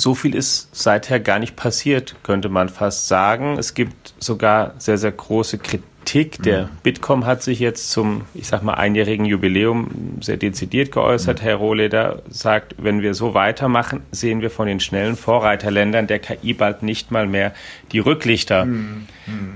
[0.00, 3.58] so viel ist seither gar nicht passiert, könnte man fast sagen.
[3.58, 6.42] Es gibt sogar sehr, sehr große Kritik.
[6.42, 6.68] Der mhm.
[6.82, 11.40] Bitkom hat sich jetzt zum, ich sag mal, einjährigen Jubiläum sehr dezidiert geäußert.
[11.40, 11.44] Mhm.
[11.44, 16.54] Herr Rohleder sagt, wenn wir so weitermachen, sehen wir von den schnellen Vorreiterländern der KI
[16.54, 17.52] bald nicht mal mehr
[17.92, 18.64] die Rücklichter.
[18.64, 19.06] Mhm.
[19.26, 19.52] mhm.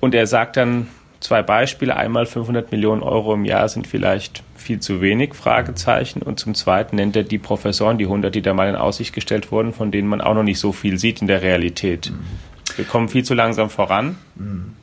[0.00, 0.88] Und er sagt dann
[1.22, 1.96] zwei Beispiele.
[1.96, 6.22] Einmal 500 Millionen Euro im Jahr sind vielleicht viel zu wenig, Fragezeichen.
[6.22, 9.50] Und zum Zweiten nennt er die Professoren, die 100, die da mal in Aussicht gestellt
[9.50, 12.10] wurden, von denen man auch noch nicht so viel sieht in der Realität.
[12.10, 12.76] Mhm.
[12.76, 14.16] Wir kommen viel zu langsam voran.
[14.34, 14.74] Mhm.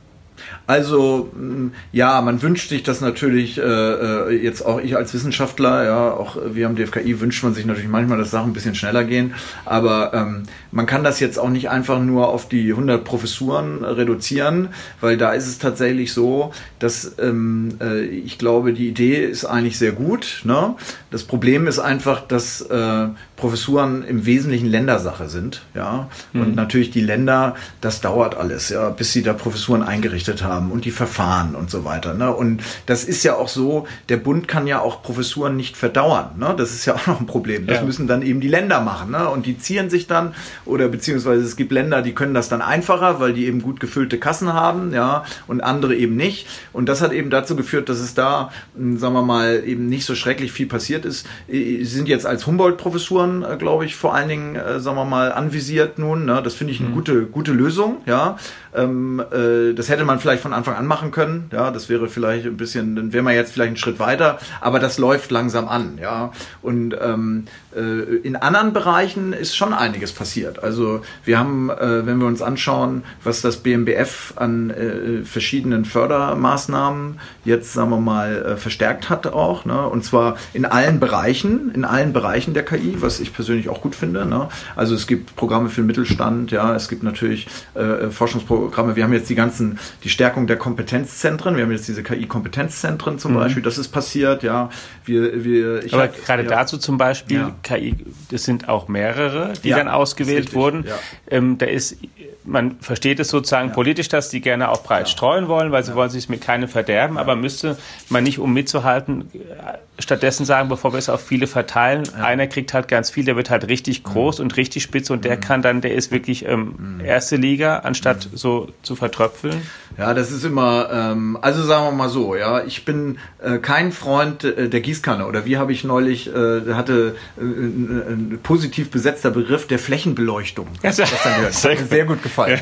[0.70, 5.84] Also mm, ja, man wünscht sich das natürlich äh, äh, jetzt auch ich als Wissenschaftler,
[5.84, 9.04] ja, auch wir am DFKI wünscht man sich natürlich manchmal, dass Sachen ein bisschen schneller
[9.04, 9.34] gehen,
[9.66, 14.70] aber ähm, man kann das jetzt auch nicht einfach nur auf die 100 Professuren reduzieren,
[15.02, 19.80] weil da ist es tatsächlich so, dass ähm, äh, ich glaube, die Idee ist eigentlich
[19.80, 20.42] sehr gut.
[20.44, 20.76] Ne?
[21.10, 26.56] Das Problem ist einfach, dass äh, Professuren im Wesentlichen Ländersache sind, ja, und mhm.
[26.56, 30.86] natürlich die Länder, das dauert alles, ja, bis sie da Professuren eingerichtet haben haben und
[30.86, 32.14] die Verfahren und so weiter.
[32.14, 32.34] Ne?
[32.34, 36.32] Und das ist ja auch so, der Bund kann ja auch Professuren nicht verdauern.
[36.38, 36.54] Ne?
[36.58, 37.66] Das ist ja auch noch ein Problem.
[37.66, 37.84] Das ja.
[37.84, 39.12] müssen dann eben die Länder machen.
[39.12, 39.30] Ne?
[39.30, 40.34] Und die zieren sich dann,
[40.66, 44.20] oder beziehungsweise es gibt Länder, die können das dann einfacher, weil die eben gut gefüllte
[44.20, 46.48] Kassen haben, ja, und andere eben nicht.
[46.74, 50.06] Und das hat eben dazu geführt, dass es da, hm, sagen wir mal, eben nicht
[50.06, 51.26] so schrecklich viel passiert ist.
[51.48, 55.32] Sie sind jetzt als Humboldt-Professuren, äh, glaube ich, vor allen Dingen, äh, sagen wir mal,
[55.32, 56.26] anvisiert nun.
[56.26, 56.42] Ne?
[56.44, 56.94] Das finde ich eine mhm.
[56.94, 58.38] gute, gute Lösung, ja.
[58.74, 61.50] Ähm, äh, das hätte man vielleicht von Anfang an machen können.
[61.52, 64.80] Ja, das wäre vielleicht ein bisschen, dann wäre man jetzt vielleicht einen Schritt weiter, aber
[64.80, 66.32] das läuft langsam an, ja.
[66.62, 70.64] Und ähm, äh, in anderen Bereichen ist schon einiges passiert.
[70.64, 77.20] Also wir haben, äh, wenn wir uns anschauen, was das BMBF an äh, verschiedenen Fördermaßnahmen
[77.46, 79.88] jetzt, sagen wir mal, äh, verstärkt hat auch, ne?
[79.88, 83.96] und zwar in allen Bereichen, in allen Bereichen der KI, was ich persönlich auch gut
[83.96, 84.26] finde.
[84.26, 84.50] Ne?
[84.76, 88.96] Also es gibt Programme für den Mittelstand, ja, es gibt natürlich äh, Forschungsprogramme Programme.
[88.96, 91.56] Wir haben jetzt die ganzen, die Stärkung der Kompetenzzentren.
[91.56, 93.38] Wir haben jetzt diese KI-Kompetenzzentren zum mhm.
[93.38, 93.64] Beispiel.
[93.64, 94.70] Das ist passiert, ja.
[95.10, 96.50] Wir, wir, Aber hab, gerade ja.
[96.50, 97.56] dazu zum Beispiel, ja.
[97.64, 97.96] KI,
[98.32, 100.86] das sind auch mehrere, die Ja, dann ausgewählt wurden.
[101.30, 101.98] Ähm, da ist,
[102.46, 106.10] man versteht es sozusagen politisch, dass die gerne auch breit streuen wollen, weil sie wollen
[106.10, 107.78] sich mit keinem verderben, aber müsste
[108.10, 112.74] man nicht, um mitzuhalten, äh, stattdessen sagen, bevor wir es auf viele verteilen, einer kriegt
[112.74, 114.10] halt ganz viel, der wird halt richtig Mhm.
[114.14, 118.30] groß und richtig spitz und der kann dann, der ist wirklich ähm, erste Liga, anstatt
[118.32, 118.38] Mhm.
[118.38, 119.62] so zu vertröpfeln.
[120.00, 123.92] Ja, das ist immer, ähm, also sagen wir mal so, ja, ich bin äh, kein
[123.92, 128.90] Freund äh, der Gießkanne oder wie habe ich neulich, äh, hatte äh, ein, ein positiv
[128.92, 130.68] besetzter Begriff der Flächenbeleuchtung.
[130.84, 132.60] Ja, sehr- Das Hat mir sehr gut gefallen.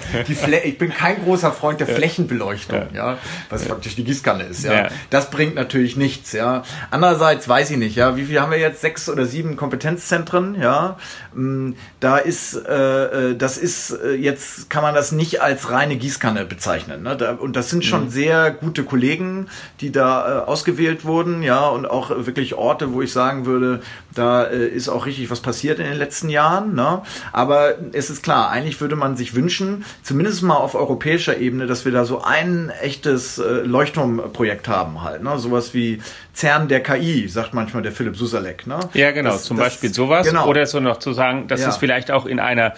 [0.64, 3.18] Ich bin kein großer Freund der Flächenbeleuchtung, ja,
[3.50, 4.74] was praktisch die Gießkanne ist, ja.
[4.74, 4.88] Ja.
[5.10, 6.64] Das bringt natürlich nichts, ja.
[6.92, 8.82] Andererseits weiß ich nicht, ja, wie viel haben wir jetzt?
[8.82, 10.98] Sechs oder sieben Kompetenzzentren, ja.
[11.38, 15.96] Mm, Da ist, äh, äh, das ist äh, jetzt kann man das nicht als reine
[15.96, 17.04] Gießkanne bezeichnen.
[17.04, 17.16] Ne?
[17.16, 19.48] Da, und das sind schon sehr gute Kollegen,
[19.80, 23.82] die da äh, ausgewählt wurden, ja, und auch wirklich Orte, wo ich sagen würde,
[24.18, 26.76] da äh, ist auch richtig was passiert in den letzten Jahren.
[26.76, 27.02] Ne?
[27.34, 31.86] Aber es ist klar, eigentlich würde man sich wünschen, zumindest mal auf europäischer Ebene, dass
[31.86, 35.24] wir da so ein echtes äh, Leuchtturmprojekt haben halt.
[35.24, 35.38] Ne?
[35.40, 36.02] Sowas wie
[36.34, 38.68] CERN der KI, sagt manchmal der Philipp Susalek.
[38.68, 38.80] Ne?
[38.94, 40.28] Ja, genau, Das- zum das- Beispiel sowas.
[40.28, 40.48] Genau.
[40.48, 41.70] Oder so noch zu sagen, dass Ja.
[41.70, 42.74] es vielleicht auch in einer,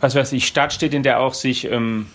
[0.00, 2.06] was weiß ich, Stadt steht, in der auch sich ähm,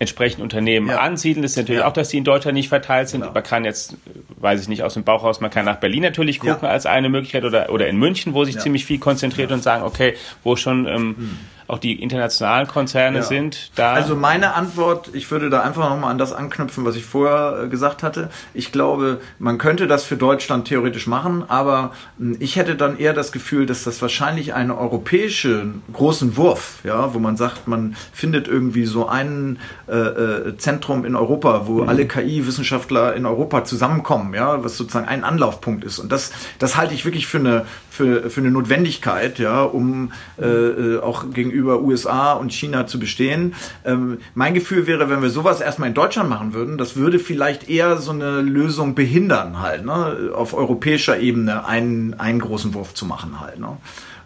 [0.00, 0.98] entsprechend Unternehmen Ja.
[1.00, 1.42] ansiedeln.
[1.42, 1.88] Das ist natürlich Ja.
[1.88, 3.20] auch, dass die in Deutschland nicht verteilt sind.
[3.22, 3.32] Genau.
[3.32, 3.96] Man kann jetzt,
[4.36, 6.68] weiß ich nicht, aus dem Bauch raus, man kann nach Berlin natürlich gucken Ja.
[6.70, 8.54] als eine Möglichkeit oder, oder in München, wo sich.
[8.56, 8.62] Hm.
[8.62, 13.22] ziemlich viel konzentriert und sagen, okay, wo schon ähm, auch die internationalen Konzerne Ja.
[13.22, 13.92] sind, da.
[13.92, 17.68] Also meine Antwort, ich würde da einfach nochmal an das anknüpfen, was ich vorher äh,
[17.68, 18.30] gesagt hatte.
[18.54, 23.12] Ich glaube, man könnte das für Deutschland theoretisch machen, aber mh, ich hätte dann eher
[23.12, 28.48] das Gefühl, dass das wahrscheinlich einen europäischen großen Wurf, ja, wo man sagt, man findet
[28.48, 34.64] irgendwie so ein äh, äh, Zentrum in Europa, wo alle KI-Wissenschaftler in Europa zusammenkommen, ja,
[34.64, 35.98] was sozusagen ein Anlaufpunkt ist.
[35.98, 40.46] Und das, das halte ich wirklich für eine, für, für eine Notwendigkeit, ja, um äh,
[40.46, 43.54] äh, auch gegenüber USA und China zu bestehen.
[43.84, 47.68] Ähm, mein Gefühl wäre, wenn wir sowas erstmal in Deutschland machen würden, das würde vielleicht
[47.68, 53.06] eher so eine Lösung behindern, halt, ne, auf europäischer Ebene einen, einen großen Wurf zu
[53.06, 53.58] machen, halt.
[53.58, 53.76] Ne.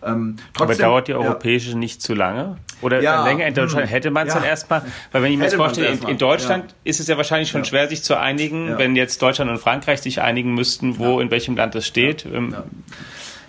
[0.05, 1.19] Ähm, aber trotzdem- dauert die ja.
[1.19, 2.57] europäische nicht zu lange?
[2.81, 3.85] Oder Ja, länger in Deutschland?
[3.85, 4.41] hm, Hätte man es ja.
[4.41, 4.83] dann erstmal?
[5.13, 6.77] Weil wenn ich mir man's vorstelle, in, in Deutschland ja.
[6.83, 7.65] ist es ja wahrscheinlich schon Ja.
[7.67, 8.79] schwer, sich zu einigen, Ja.
[8.79, 12.27] wenn jetzt Deutschland und Frankreich sich einigen müssten, wo in welchem Land es steht.
[12.27, 12.57] Ähm,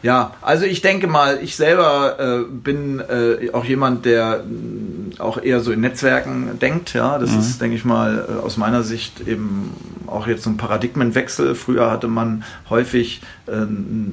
[0.04, 5.42] Ja, also ich denke mal, ich selber äh, bin äh, auch jemand, der mh, auch
[5.42, 6.94] eher so in Netzwerken denkt.
[6.94, 9.72] Ja, das ist, denke ich mal, äh, aus meiner Sicht eben
[10.08, 11.56] auch jetzt so ein Paradigmenwechsel.
[11.56, 13.54] Früher hatte man häufig äh,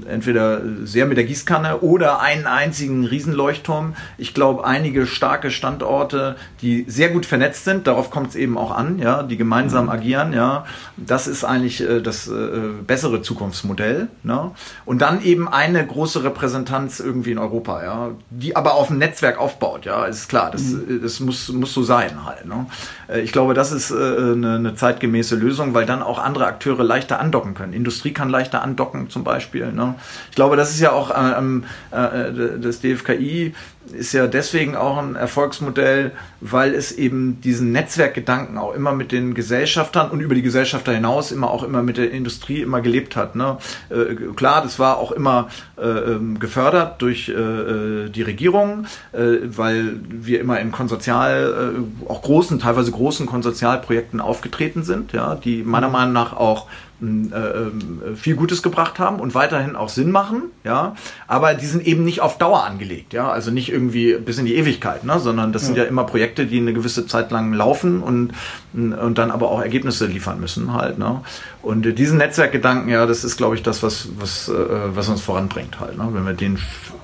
[0.08, 3.94] entweder sehr mit der Gießkanne oder einen einzigen Riesenleuchtturm.
[4.16, 8.70] Ich glaube, einige starke Standorte, die sehr gut vernetzt sind, darauf kommt es eben auch
[8.70, 10.32] an, ja, die gemeinsam agieren.
[10.32, 10.64] Ja,
[10.96, 12.50] das ist eigentlich äh, das äh,
[12.86, 14.08] bessere Zukunftsmodell.
[14.22, 14.52] Ne?
[14.84, 19.38] Und dann eben eine große Repräsentanz irgendwie in Europa, ja, die aber auf dem Netzwerk
[19.38, 22.46] aufbaut, ja, ist klar, das, äh, das muss, muss so sein halt.
[22.46, 22.66] Ne?
[23.08, 26.84] Äh, Ich glaube, das ist äh, eine, eine zeitgemäße Lösung, weil dann auch andere Akteure
[26.84, 27.72] leichter andocken können.
[27.72, 29.72] Industrie kann leichter andocken zum Beispiel.
[29.72, 29.94] Ne?
[30.30, 33.54] Ich glaube, das ist ja auch ähm, äh, das DFKI
[33.92, 39.34] ist ja deswegen auch ein Erfolgsmodell, weil es eben diesen Netzwerkgedanken auch immer mit den
[39.34, 43.36] Gesellschaftern und über die Gesellschafter hinaus immer auch immer mit der Industrie immer gelebt hat.
[43.36, 43.58] Ne?
[43.90, 50.00] Äh, klar, das war auch immer äh, ähm, gefördert durch äh, die Regierung, äh, weil
[50.08, 55.88] wir immer in Konsortial, äh, auch großen, teilweise großen Konsortialprojekten aufgetreten sind, ja, die meiner
[55.88, 56.66] Meinung nach auch
[57.02, 57.70] äh, äh,
[58.14, 60.94] viel Gutes gebracht haben und weiterhin auch Sinn machen, ja,
[61.26, 64.56] aber die sind eben nicht auf Dauer angelegt, ja, also nicht irgendwie bis in die
[64.56, 68.32] Ewigkeit, ne, sondern das sind ja immer Projekte, die eine gewisse Zeit lang laufen und,
[68.72, 71.22] und dann aber auch Ergebnisse liefern müssen halt, ne,
[71.62, 74.54] und äh, diesen Netzwerkgedanken, ja, das ist, glaube ich, das, was, was, äh,
[74.94, 76.58] was uns voranbringt halt, ne, wenn wir den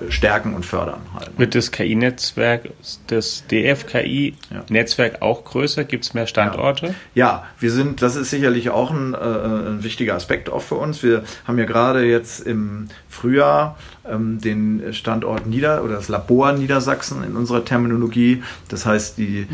[0.09, 1.29] stärken und fördern halt.
[1.33, 1.39] Ne?
[1.39, 2.69] Wird das KI-Netzwerk,
[3.07, 5.83] das DFKI-Netzwerk auch größer?
[5.83, 6.95] Gibt es mehr Standorte?
[7.15, 11.03] Ja, wir sind, das ist sicherlich auch ein, äh, ein wichtiger Aspekt auch für uns.
[11.03, 13.77] Wir haben ja gerade jetzt im Frühjahr
[14.09, 18.43] ähm, den Standort Nieder oder das Labor Niedersachsen in unserer Terminologie.
[18.69, 19.47] Das heißt, die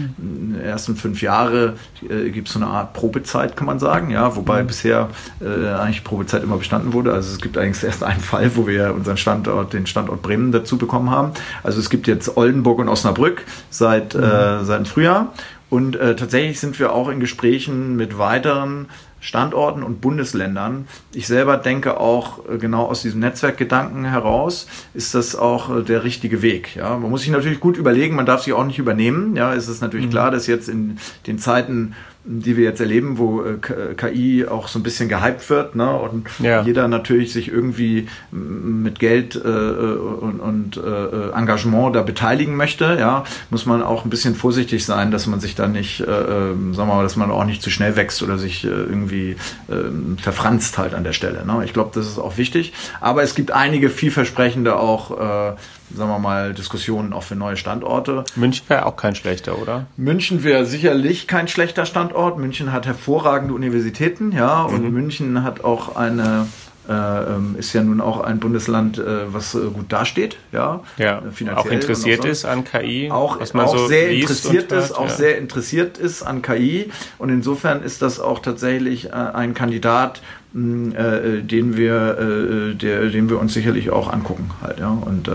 [0.56, 1.76] äh, ersten fünf Jahre
[2.08, 4.10] äh, gibt es so eine Art Probezeit, kann man sagen.
[4.10, 5.10] Ja, wobei bisher
[5.42, 7.14] äh, eigentlich Probezeit immer bestanden wurde.
[7.14, 10.78] Also es gibt eigentlich erst einen Fall, wo wir unseren Standort, den Standort Bremen dazu
[10.78, 11.32] bekommen haben.
[11.64, 15.34] Also es gibt jetzt Oldenburg und Osnabrück seit, äh, seit dem Frühjahr.
[15.70, 18.90] Und äh, tatsächlich sind wir auch in Gesprächen mit weiteren
[19.24, 20.86] Standorten und Bundesländern.
[21.14, 26.04] Ich selber denke auch äh, genau aus diesem Netzwerkgedanken heraus ist das auch äh, der
[26.04, 26.76] richtige Weg.
[26.76, 29.38] Ja, man muss sich natürlich gut überlegen, man darf sich auch nicht übernehmen.
[29.38, 33.44] Ja, es ist natürlich klar, dass jetzt in den Zeiten die wir jetzt erleben, wo
[33.44, 33.58] äh,
[33.96, 35.94] KI auch so ein bisschen gehypt wird ne?
[35.94, 36.62] und ja.
[36.62, 43.26] jeder natürlich sich irgendwie mit Geld äh, und, und äh, Engagement da beteiligen möchte, ja,
[43.50, 46.90] muss man auch ein bisschen vorsichtig sein, dass man sich da nicht, äh, ähm, sagen
[46.90, 49.36] wir mal, dass man auch nicht zu schnell wächst oder sich äh, irgendwie
[49.68, 51.46] äh, verfranst halt an der Stelle.
[51.46, 51.62] Ne?
[51.66, 52.74] Ich glaube, das ist auch wichtig.
[53.02, 55.56] Aber es gibt einige vielversprechende auch äh,
[55.96, 58.24] sagen wir mal, Diskussionen auch für neue Standorte.
[58.36, 59.86] München wäre auch kein schlechter, oder?
[59.98, 62.38] München wäre sicherlich kein schlechter Standort.
[62.38, 64.92] München hat hervorragende Universitäten, ja, und mhm.
[64.92, 66.48] München hat auch eine
[66.88, 71.22] äh, ähm, ist ja nun auch ein Bundesland, äh, was äh, gut dasteht, ja, ja
[71.56, 75.16] auch interessiert auch ist an KI, auch, auch so sehr interessiert ist, hört, auch ja.
[75.16, 80.22] sehr interessiert ist an KI und insofern ist das auch tatsächlich äh, ein Kandidat,
[80.54, 84.90] äh, den wir, äh, der, den wir uns sicherlich auch angucken halt, ja.
[84.90, 85.32] Und äh,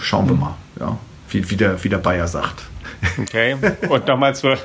[0.00, 0.96] schauen wir mal, ja,
[1.30, 2.64] wie, wie, der, wie der Bayer sagt.
[3.18, 3.56] Okay.
[3.88, 4.58] Und nochmal zur,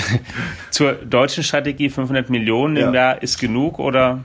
[0.70, 2.94] zur deutschen Strategie, 500 Millionen im ja.
[2.94, 4.22] Jahr ist genug oder?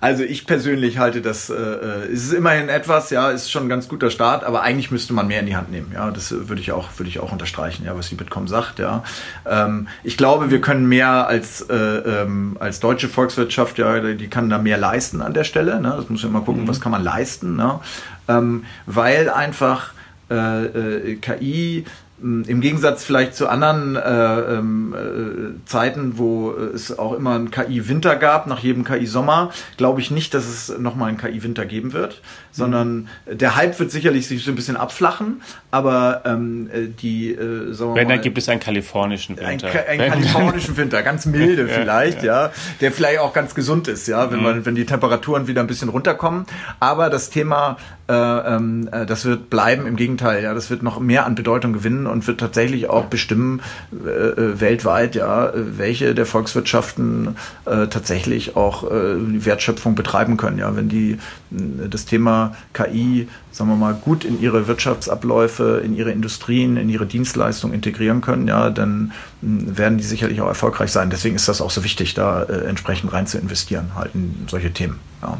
[0.00, 3.68] Also ich persönlich halte das, äh, äh, es ist immerhin etwas, ja, ist schon ein
[3.68, 5.92] ganz guter Start, aber eigentlich müsste man mehr in die Hand nehmen.
[5.94, 9.04] Ja, das würde ich auch, würde ich auch unterstreichen, ja, was die Bitkom sagt, ja.
[9.46, 14.50] Ähm, ich glaube, wir können mehr als, äh, ähm, als deutsche Volkswirtschaft, ja, die kann
[14.50, 15.80] da mehr leisten an der Stelle.
[15.80, 15.94] Ne?
[15.96, 16.68] Das muss man mal gucken, mhm.
[16.68, 17.80] was kann man leisten, ne?
[18.28, 19.92] Ähm, weil einfach
[20.30, 21.84] äh, äh, KI
[22.18, 28.16] Im Gegensatz vielleicht zu anderen äh, ähm, äh, Zeiten, wo es auch immer einen KI-Winter
[28.16, 32.22] gab, nach jedem KI-Sommer, glaube ich nicht, dass es nochmal einen KI-Winter geben wird,
[32.56, 33.38] sondern mhm.
[33.38, 37.94] der Hype wird sicherlich sich so ein bisschen abflachen, aber ähm, äh, die, äh, sagen
[37.94, 39.68] Wenn, dann gibt es einen kalifornischen Winter.
[39.68, 44.06] Ein, einen kalifornischen Winter, ganz milde vielleicht, ja, ja, der vielleicht auch ganz gesund ist,
[44.08, 44.44] ja, wenn mhm.
[44.44, 46.46] man, wenn die Temperaturen wieder ein bisschen runterkommen.
[46.80, 47.76] Aber das Thema,
[48.08, 51.72] äh, ähm, äh, das wird bleiben, im Gegenteil, ja, das wird noch mehr an Bedeutung
[51.72, 58.56] gewinnen und wird tatsächlich auch bestimmen äh, äh weltweit, ja, welche der Volkswirtschaften äh, tatsächlich
[58.56, 63.94] auch äh, Wertschöpfung betreiben können, ja, wenn die äh, das Thema KI, sagen wir mal,
[63.94, 69.76] gut in ihre Wirtschaftsabläufe, in ihre Industrien, in ihre Dienstleistungen integrieren können, ja, dann hm,
[69.76, 71.10] werden die sicherlich auch erfolgreich sein.
[71.10, 74.72] Deswegen ist das auch so wichtig, da äh, entsprechend rein zu investieren, halt in solche
[74.72, 74.98] Themen.
[75.22, 75.38] Ja.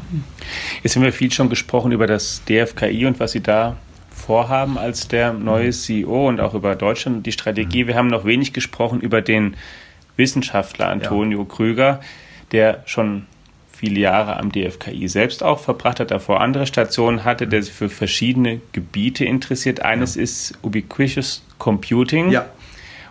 [0.83, 3.77] Jetzt haben wir viel schon gesprochen über das DFKI und was Sie da
[4.11, 5.73] vorhaben als der neue mhm.
[5.73, 7.85] CEO und auch über Deutschland und die Strategie.
[7.85, 7.89] Mhm.
[7.89, 9.57] Wir haben noch wenig gesprochen über den
[10.17, 11.45] Wissenschaftler Antonio ja.
[11.45, 12.01] Krüger,
[12.53, 13.27] der schon
[13.77, 17.89] viele Jahre am DFKI selbst auch verbracht hat, davor andere Stationen hatte, der sich für
[17.91, 19.83] verschiedene Gebiete interessiert.
[19.83, 20.23] Eines ja.
[20.23, 22.31] ist Ubiquitous Computing.
[22.31, 22.47] Ja.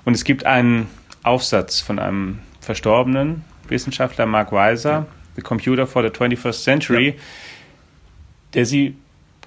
[0.05, 0.87] Und es gibt einen
[1.23, 5.05] Aufsatz von einem verstorbenen Wissenschaftler, Mark Weiser, ja.
[5.35, 7.13] The Computer for the 21st Century, ja.
[8.53, 8.95] der sie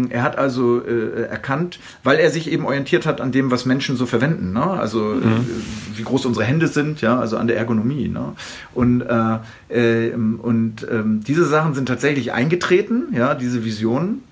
[0.10, 3.98] Er hat also äh, erkannt, weil er sich eben orientiert hat an dem, was Menschen
[3.98, 4.54] so verwenden.
[4.54, 4.64] Ne?
[4.64, 5.24] Also mhm.
[5.24, 8.08] äh, wie groß unsere Hände sind, ja, also an der Ergonomie.
[8.08, 8.34] Ne?
[8.74, 14.24] Und, äh, und äh, diese Sachen sind tatsächlich eingetreten, ja, diese Visionen.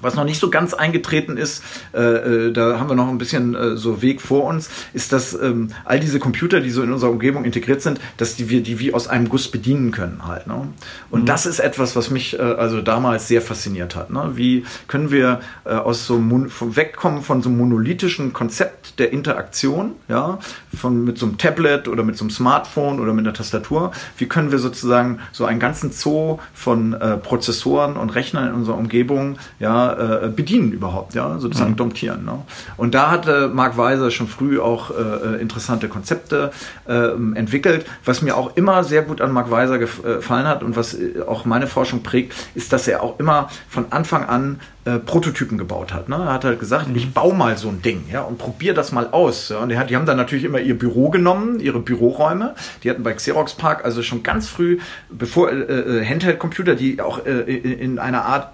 [0.00, 1.62] Was noch nicht so ganz eingetreten ist,
[1.94, 5.34] äh, äh, da haben wir noch ein bisschen äh, so Weg vor uns, ist, dass
[5.34, 8.78] ähm, all diese Computer, die so in unserer Umgebung integriert sind, dass die wir die
[8.78, 10.46] wie aus einem Guss bedienen können halt.
[10.46, 10.68] Ne?
[11.10, 11.26] Und mhm.
[11.26, 14.10] das ist etwas, was mich äh, also damals sehr fasziniert hat.
[14.10, 14.32] Ne?
[14.34, 16.18] Wie können wir äh, aus so
[16.50, 20.38] von, wegkommen von so einem monolithischen Konzept der Interaktion, ja,
[20.74, 24.26] von mit so einem Tablet oder mit so einem Smartphone oder mit einer Tastatur, wie
[24.26, 29.38] können wir sozusagen so einen ganzen Zoo von äh, Prozessoren und Rechnern in unserer Umgebung,
[29.58, 31.76] ja, äh, bedienen überhaupt, ja, sozusagen mhm.
[31.76, 32.24] domptieren.
[32.24, 32.42] Ne?
[32.76, 36.50] Und da hatte Mark Weiser schon früh auch äh, interessante Konzepte
[36.86, 37.86] äh, entwickelt.
[38.04, 41.44] Was mir auch immer sehr gut an Mark Weiser gefallen hat und was äh, auch
[41.44, 46.08] meine Forschung prägt, ist, dass er auch immer von Anfang an äh, Prototypen gebaut hat.
[46.08, 46.16] Ne?
[46.16, 46.96] Er hat halt gesagt, mhm.
[46.96, 49.48] ich baue mal so ein Ding ja, und probiere das mal aus.
[49.48, 49.58] Ja?
[49.58, 52.54] Und die, hat, die haben dann natürlich immer ihr Büro genommen, ihre Büroräume.
[52.82, 54.78] Die hatten bei Xerox Park also schon ganz früh,
[55.08, 58.53] bevor äh, äh Handheld-Computer, die auch äh, in einer Art äh,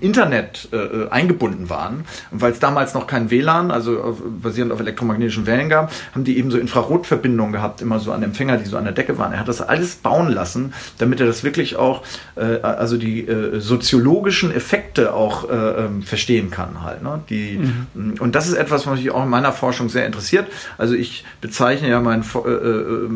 [0.00, 2.04] Internet äh, eingebunden waren.
[2.30, 6.24] Und weil es damals noch kein WLAN, also auf, basierend auf elektromagnetischen Wellen gab, haben
[6.24, 9.32] die eben so Infrarotverbindungen gehabt, immer so an Empfänger, die so an der Decke waren.
[9.32, 12.02] Er hat das alles bauen lassen, damit er das wirklich auch,
[12.36, 17.02] äh, also die äh, soziologischen Effekte auch äh, ähm, verstehen kann halt.
[17.02, 17.20] Ne?
[17.28, 18.14] Die, mhm.
[18.18, 20.46] Und das ist etwas, was mich auch in meiner Forschung sehr interessiert.
[20.78, 23.08] Also ich bezeichne ja mein, äh, äh,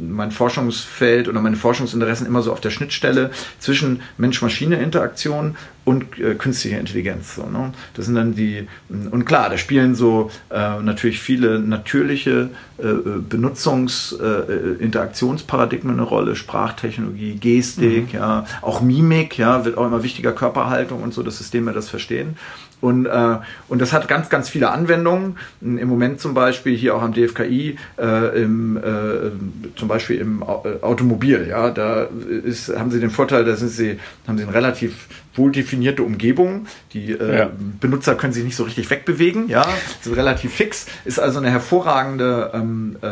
[0.00, 5.47] mein Forschungsfeld oder meine Forschungsinteressen immer so auf der Schnittstelle zwischen Mensch-Maschine-Interaktion
[5.84, 7.36] und äh, künstliche Intelligenz.
[7.36, 7.72] So, ne?
[7.94, 14.14] Das sind dann die, und klar, da spielen so äh, natürlich viele natürliche äh, Benutzungs-,
[14.20, 18.18] äh, Interaktionsparadigmen eine Rolle, Sprachtechnologie, Gestik, mhm.
[18.18, 22.36] ja, auch Mimik, ja, wird auch immer wichtiger, Körperhaltung und so, dass Systeme das verstehen.
[22.80, 23.36] Und, äh,
[23.68, 25.36] und das hat ganz, ganz viele Anwendungen.
[25.60, 29.30] Im Moment zum Beispiel hier auch am DFKI, äh, im, äh,
[29.76, 31.46] zum Beispiel im Automobil.
[31.48, 32.06] Ja, da
[32.44, 35.08] ist, haben sie den Vorteil, da sind sie, haben sie ein relativ
[35.38, 36.66] wohl definierte Umgebung.
[36.92, 37.50] Die äh, ja.
[37.80, 39.66] Benutzer können sich nicht so richtig wegbewegen, ja,
[40.02, 40.86] sind relativ fix.
[41.04, 43.06] Ist also eine hervorragende ähm, äh,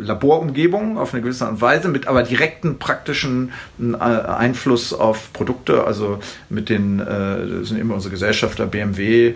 [0.00, 5.84] Laborumgebung auf eine gewisse Art und Weise, mit aber direkten praktischen äh, Einfluss auf Produkte.
[5.84, 6.18] Also
[6.48, 9.34] mit den, äh, das sind immer unsere Gesellschafter BMW,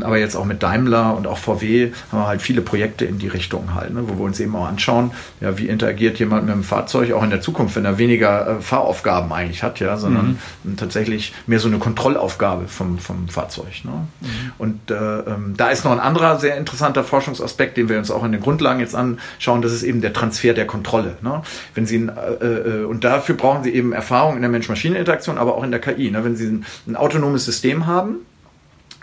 [0.00, 3.28] aber jetzt auch mit Daimler und auch VW haben wir halt viele Projekte in die
[3.28, 6.64] Richtung halt, ne, wo wir uns eben auch anschauen, ja, wie interagiert jemand mit dem
[6.64, 10.76] Fahrzeug auch in der Zukunft, wenn er weniger äh, Fahraufgaben eigentlich hat, ja, sondern mhm.
[10.76, 13.84] tatsächlich mehr so eine Kontrollaufgabe vom, vom Fahrzeug.
[13.84, 14.06] Ne?
[14.20, 14.28] Mhm.
[14.58, 18.24] Und äh, ähm, da ist noch ein anderer sehr interessanter Forschungsaspekt, den wir uns auch
[18.24, 21.16] in den Grundlagen jetzt anschauen, das ist eben der Transfer der Kontrolle.
[21.22, 21.42] Ne?
[21.74, 25.62] Wenn Sie äh, äh, und dafür brauchen Sie eben Erfahrung in der Mensch-Maschine-Interaktion, aber auch
[25.62, 26.10] in der KI.
[26.10, 26.24] Ne?
[26.24, 28.16] Wenn Sie ein, ein autonomes System haben,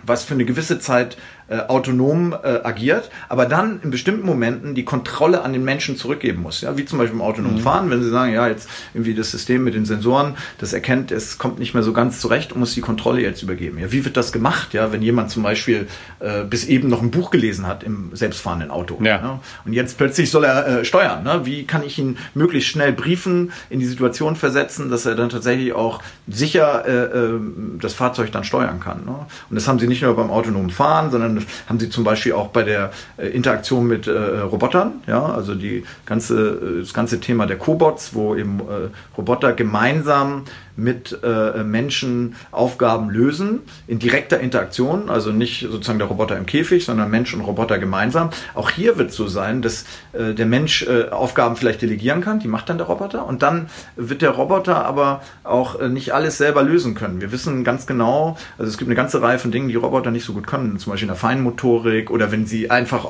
[0.03, 1.17] was für eine gewisse Zeit
[1.49, 6.41] äh, autonom äh, agiert, aber dann in bestimmten Momenten die Kontrolle an den Menschen zurückgeben
[6.41, 6.61] muss.
[6.61, 7.61] Ja, wie zum Beispiel im autonomen mhm.
[7.61, 11.37] Fahren, wenn sie sagen, ja, jetzt irgendwie das System mit den Sensoren, das erkennt, es
[11.37, 13.79] kommt nicht mehr so ganz zurecht und muss die Kontrolle jetzt übergeben.
[13.79, 14.73] Ja, wie wird das gemacht?
[14.73, 15.87] Ja, wenn jemand zum Beispiel
[16.19, 18.99] äh, bis eben noch ein Buch gelesen hat im selbstfahrenden Auto.
[19.03, 19.21] Ja.
[19.21, 19.39] Ne?
[19.65, 21.23] Und jetzt plötzlich soll er äh, steuern.
[21.23, 21.41] Ne?
[21.45, 25.73] Wie kann ich ihn möglichst schnell briefen, in die Situation versetzen, dass er dann tatsächlich
[25.73, 27.39] auch sicher äh, äh,
[27.79, 29.05] das Fahrzeug dann steuern kann.
[29.05, 29.15] Ne?
[29.49, 32.47] Und das haben sie nicht nur beim autonomen Fahren, sondern haben sie zum Beispiel auch
[32.47, 37.45] bei der äh, Interaktion mit äh, Robotern, ja, also die ganze, äh, das ganze Thema
[37.45, 40.45] der Cobots, wo eben äh, Roboter gemeinsam
[40.79, 46.85] mit äh, Menschen Aufgaben lösen, in direkter Interaktion, also nicht sozusagen der Roboter im Käfig,
[46.85, 48.29] sondern Mensch und Roboter gemeinsam.
[48.55, 52.39] Auch hier wird es so sein, dass äh, der Mensch äh, Aufgaben vielleicht delegieren kann,
[52.39, 56.37] die macht dann der Roboter, und dann wird der Roboter aber auch äh, nicht alles
[56.37, 57.21] selber lösen können.
[57.21, 60.25] Wir wissen ganz genau, also es gibt eine ganze Reihe von Dingen, die Roboter nicht
[60.25, 63.07] so gut können, zum Beispiel in der Feinmotorik oder wenn sie einfach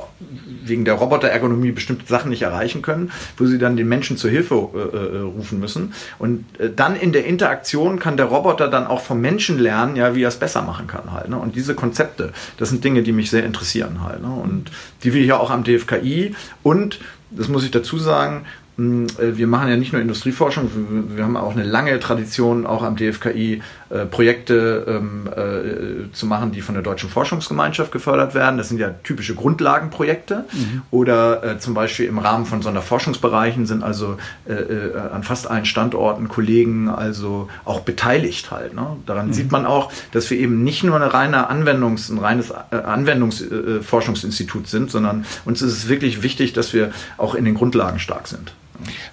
[0.62, 4.54] wegen der Roboterergonomie bestimmte Sachen nicht erreichen können, wo sie dann den Menschen zur Hilfe
[4.54, 5.94] äh, äh rufen müssen.
[6.18, 6.44] Und
[6.76, 7.59] dann in der Interaktion
[7.98, 11.12] kann der Roboter dann auch vom Menschen lernen, ja, wie er es besser machen kann
[11.12, 11.28] halt.
[11.28, 11.38] Ne?
[11.38, 14.22] Und diese Konzepte, das sind Dinge, die mich sehr interessieren halt.
[14.22, 14.28] Ne?
[14.28, 14.70] Und
[15.02, 17.00] die wir hier auch am DFKI und
[17.30, 18.44] das muss ich dazu sagen,
[18.78, 20.70] äh, wir machen ja nicht nur Industrieforschung,
[21.14, 26.52] wir haben auch eine lange Tradition, auch am DFKI äh, Projekte ähm, äh, zu machen,
[26.52, 28.56] die von der Deutschen Forschungsgemeinschaft gefördert werden.
[28.56, 30.44] Das sind ja typische Grundlagenprojekte.
[30.52, 30.82] Mhm.
[30.92, 34.16] Oder äh, zum Beispiel im Rahmen von Sonderforschungsbereichen sind also
[34.48, 38.74] äh, äh, an fast allen Standorten Kollegen also auch beteiligt halt.
[38.74, 38.86] Ne?
[39.06, 39.32] Daran mhm.
[39.32, 44.92] sieht man auch, dass wir eben nicht nur eine reine Anwendungs-, ein reines Anwendungsforschungsinstitut sind,
[44.92, 48.52] sondern uns ist es wirklich wichtig, dass wir auch in den Grundlagen stark sind.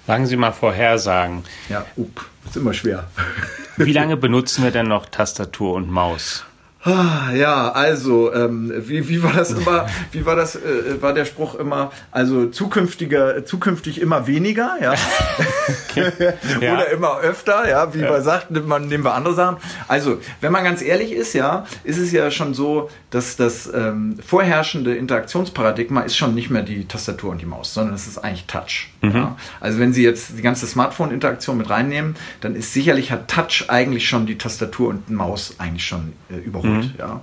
[0.06, 1.44] Wagen Sie mal Vorhersagen.
[1.68, 3.08] Ja, up, ist immer schwer.
[3.76, 6.44] Wie lange benutzen wir denn noch Tastatur und Maus?
[6.84, 9.86] Ah, ja, also ähm, wie, wie war das immer?
[10.12, 10.54] Wie war das?
[10.54, 11.90] Äh, war der Spruch immer?
[12.12, 14.94] Also zukünftiger, zukünftig immer weniger, ja,
[16.60, 16.74] ja.
[16.74, 17.92] oder immer öfter, ja.
[17.94, 18.10] Wie ja.
[18.10, 19.56] man sagt, nimmt man nehmen wir andere Sachen.
[19.88, 24.16] Also wenn man ganz ehrlich ist, ja, ist es ja schon so, dass das ähm,
[24.24, 28.46] vorherrschende Interaktionsparadigma ist schon nicht mehr die Tastatur und die Maus, sondern es ist eigentlich
[28.46, 28.90] Touch.
[29.02, 29.16] Mhm.
[29.16, 29.36] Ja.
[29.58, 34.08] Also wenn Sie jetzt die ganze Smartphone-Interaktion mit reinnehmen, dann ist sicherlich hat Touch eigentlich
[34.08, 36.67] schon die Tastatur und Maus eigentlich schon äh, überholt.
[36.68, 36.90] Mhm.
[36.98, 37.22] Ja.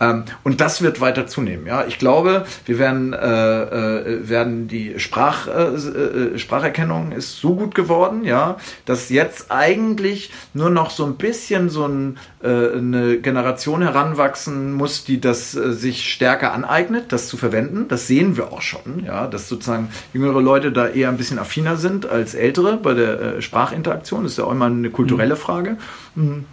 [0.00, 1.66] Ähm, und das wird weiter zunehmen.
[1.66, 7.54] Ja, ich glaube, wir werden äh, äh, werden die Sprach, äh, äh, Spracherkennung ist so
[7.54, 13.18] gut geworden, ja, dass jetzt eigentlich nur noch so ein bisschen so ein, äh, eine
[13.18, 17.86] Generation heranwachsen muss, die das äh, sich stärker aneignet, das zu verwenden.
[17.88, 21.76] Das sehen wir auch schon, ja, dass sozusagen jüngere Leute da eher ein bisschen affiner
[21.76, 24.24] sind als ältere bei der Sprachinteraktion.
[24.24, 25.38] Das ist ja auch immer eine kulturelle mhm.
[25.38, 25.76] Frage.
[26.14, 26.44] Mhm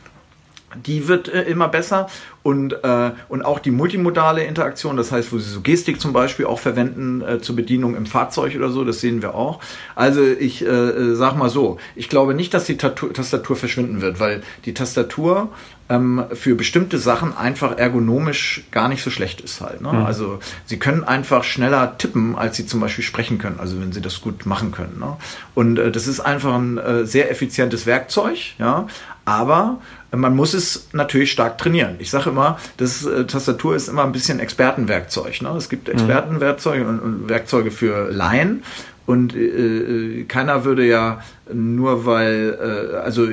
[0.75, 2.07] die wird äh, immer besser
[2.43, 6.45] und, äh, und auch die multimodale Interaktion, das heißt, wo sie so Gestik zum Beispiel
[6.45, 9.59] auch verwenden äh, zur Bedienung im Fahrzeug oder so, das sehen wir auch.
[9.95, 14.01] Also ich äh, äh sag mal so, ich glaube nicht, dass die Tastatur, Tastatur verschwinden
[14.01, 15.49] wird, weil die Tastatur
[15.89, 19.81] ähm, für bestimmte Sachen einfach ergonomisch gar nicht so schlecht ist halt.
[19.81, 19.91] Ne?
[19.91, 20.05] Mhm.
[20.05, 24.01] Also sie können einfach schneller tippen, als sie zum Beispiel sprechen können, also wenn sie
[24.01, 24.99] das gut machen können.
[24.99, 25.17] Ne?
[25.55, 28.87] Und äh, das ist einfach ein äh, sehr effizientes Werkzeug, ja,
[29.25, 29.79] aber
[30.11, 31.95] man muss es natürlich stark trainieren.
[31.99, 35.41] Ich sage immer, das äh, Tastatur ist immer ein bisschen Expertenwerkzeug.
[35.41, 35.49] Ne?
[35.57, 35.95] Es gibt mhm.
[35.95, 38.63] Expertenwerkzeuge und, und Werkzeuge für Laien
[39.05, 41.19] und äh, äh, keiner würde ja
[41.53, 42.57] nur weil,
[42.93, 43.27] äh, also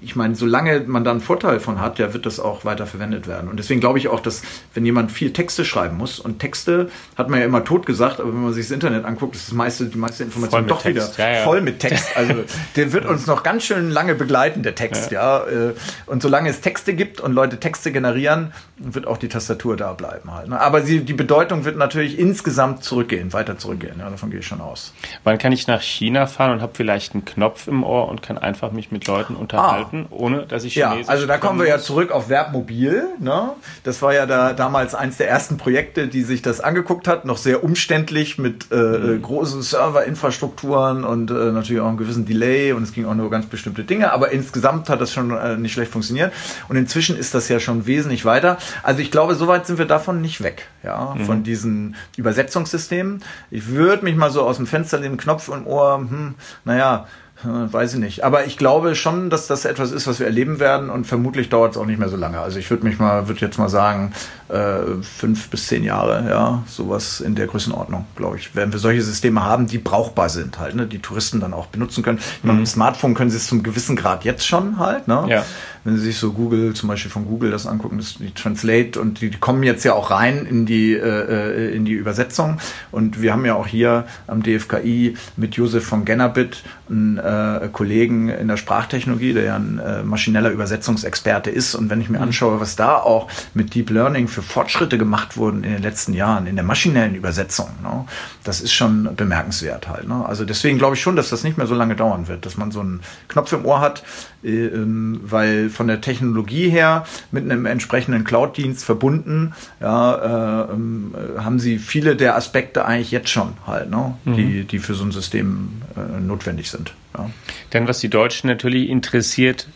[0.00, 3.26] ich meine, solange man da einen Vorteil von hat, ja, wird das auch weiter verwendet
[3.26, 3.48] werden.
[3.48, 4.42] Und deswegen glaube ich auch, dass
[4.74, 8.32] wenn jemand viel Texte schreiben muss, und Texte hat man ja immer tot gesagt, aber
[8.32, 11.18] wenn man sich das Internet anguckt, ist das meiste, die meiste Information doch Text.
[11.18, 11.44] wieder ja, ja.
[11.44, 12.16] voll mit Text.
[12.16, 12.34] Also
[12.76, 15.46] der wird uns noch ganz schön lange begleiten, der Text, ja.
[15.46, 15.68] ja.
[15.68, 15.74] Äh,
[16.06, 20.32] und solange es Texte gibt und Leute Texte generieren, wird auch die Tastatur da bleiben
[20.32, 20.48] halt.
[20.48, 20.60] Ne?
[20.60, 23.96] Aber sie, die Bedeutung wird natürlich insgesamt zurückgehen, weiter zurückgehen.
[23.98, 24.92] Ja, davon gehe ich schon aus.
[25.24, 28.38] Wann kann ich nach China fahren und habe vielleicht einen Knopf im Ohr und kann
[28.38, 30.14] einfach mich mit Leuten unterhalten, ah.
[30.14, 33.04] ohne dass ich Chinesisch Ja, also da kommen wir ja zurück auf Verbmobil.
[33.18, 33.50] Ne?
[33.84, 37.24] Das war ja da damals eins der ersten Projekte, die sich das angeguckt hat.
[37.24, 39.22] Noch sehr umständlich mit äh, mhm.
[39.22, 43.46] großen Serverinfrastrukturen und äh, natürlich auch einem gewissen Delay und es ging auch nur ganz
[43.46, 44.12] bestimmte Dinge.
[44.12, 46.32] Aber insgesamt hat das schon äh, nicht schlecht funktioniert.
[46.68, 48.58] Und inzwischen ist das ja schon wesentlich weiter.
[48.82, 51.24] Also ich glaube, soweit sind wir davon nicht weg, ja, mhm.
[51.24, 53.22] von diesen Übersetzungssystemen.
[53.50, 56.34] Ich würde mich mal so aus dem Fenster den Knopf im Ohr, hm,
[56.64, 57.06] naja,
[57.44, 58.24] Weiß ich nicht.
[58.24, 61.72] Aber ich glaube schon, dass das etwas ist, was wir erleben werden und vermutlich dauert
[61.72, 62.38] es auch nicht mehr so lange.
[62.40, 64.12] Also ich würde mich mal, würde jetzt mal sagen,
[64.48, 68.54] äh, fünf bis zehn Jahre, ja, sowas in der Größenordnung, glaube ich.
[68.54, 72.02] Werden wir solche Systeme haben, die brauchbar sind halt, ne, die Touristen dann auch benutzen
[72.02, 72.20] können.
[72.42, 72.50] Mhm.
[72.50, 75.24] Mit dem Smartphone können sie es zum gewissen Grad jetzt schon halt, ne?
[75.28, 75.44] Ja
[75.84, 79.20] wenn Sie sich so Google, zum Beispiel von Google das angucken, das, die Translate und
[79.20, 82.58] die, die kommen jetzt ja auch rein in die, äh, äh in die Übersetzung.
[82.90, 86.62] Und wir haben ja auch hier am DFKI mit Josef von Gennerbit
[86.92, 91.74] einen äh, Kollegen in der Sprachtechnologie, der ja ein äh, maschineller Übersetzungsexperte ist.
[91.74, 92.24] Und wenn ich mir mhm.
[92.24, 96.46] anschaue, was da auch mit Deep Learning für Fortschritte gemacht wurden in den letzten Jahren
[96.46, 98.04] in der maschinellen Übersetzung, ne,
[98.44, 100.06] das ist schon bemerkenswert halt.
[100.08, 100.24] Ne?
[100.26, 102.70] Also deswegen glaube ich schon, dass das nicht mehr so lange dauern wird, dass man
[102.70, 104.02] so einen Knopf im Ohr hat,
[104.44, 111.14] äh, ähm, weil von der Technologie her mit einem entsprechenden Cloud-Dienst verbunden, ja, äh, ähm,
[111.38, 114.34] haben sie viele der Aspekte eigentlich jetzt schon halt, ne, mhm.
[114.34, 116.94] die, die für so ein System äh, notwendig sind.
[117.16, 117.30] Ja.
[117.72, 119.68] Denn was die Deutschen natürlich interessiert,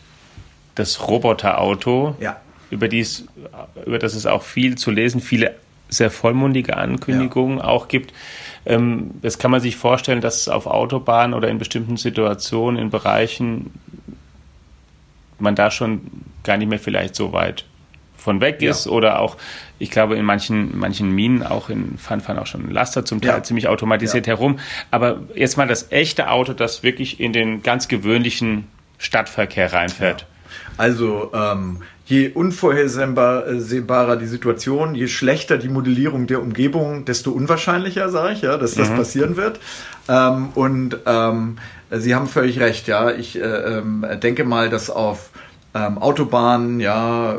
[0.75, 2.37] das Roboterauto, ja.
[2.69, 3.25] über, dies,
[3.85, 5.55] über das es auch viel zu lesen, viele
[5.89, 7.63] sehr vollmundige Ankündigungen ja.
[7.63, 8.13] auch gibt.
[8.65, 13.71] Ähm, das kann man sich vorstellen, dass auf Autobahnen oder in bestimmten Situationen, in Bereichen
[15.39, 16.01] man da schon
[16.43, 17.65] gar nicht mehr vielleicht so weit
[18.17, 18.91] von weg ist ja.
[18.91, 19.37] oder auch,
[19.79, 23.43] ich glaube, in manchen, manchen Minen auch in fahren auch schon Laster zum Teil ja.
[23.43, 24.33] ziemlich automatisiert ja.
[24.33, 24.59] herum.
[24.91, 28.67] Aber jetzt mal das echte Auto, das wirklich in den ganz gewöhnlichen
[28.97, 30.25] Stadtverkehr reinfährt.
[30.77, 38.33] Also ähm, je unvorhersehbarer die Situation, je schlechter die Modellierung der Umgebung, desto unwahrscheinlicher, sage
[38.33, 38.95] ich, ja, dass das mhm.
[38.95, 39.59] passieren wird.
[40.07, 41.57] Ähm, und ähm,
[41.89, 43.11] Sie haben völlig recht, ja.
[43.11, 45.29] Ich äh, ähm, denke mal, dass auf
[45.77, 47.35] ähm, Autobahnen, ja,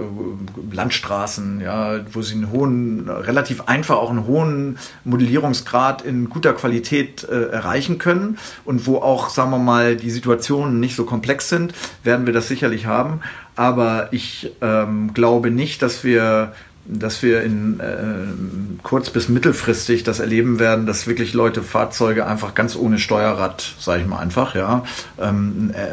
[0.71, 7.25] Landstraßen, ja, wo sie einen hohen, relativ einfach auch einen hohen Modellierungsgrad in guter Qualität
[7.25, 11.75] äh, erreichen können und wo auch, sagen wir mal, die Situationen nicht so komplex sind,
[12.05, 13.21] werden wir das sicherlich haben.
[13.57, 16.53] Aber ich ähm, glaube nicht, dass wir
[16.91, 22.55] dass wir in, äh, kurz- bis mittelfristig das erleben werden, dass wirklich Leute Fahrzeuge einfach
[22.55, 24.85] ganz ohne Steuerrad, sage ich mal einfach, ja,
[25.21, 25.87] ähm, äh,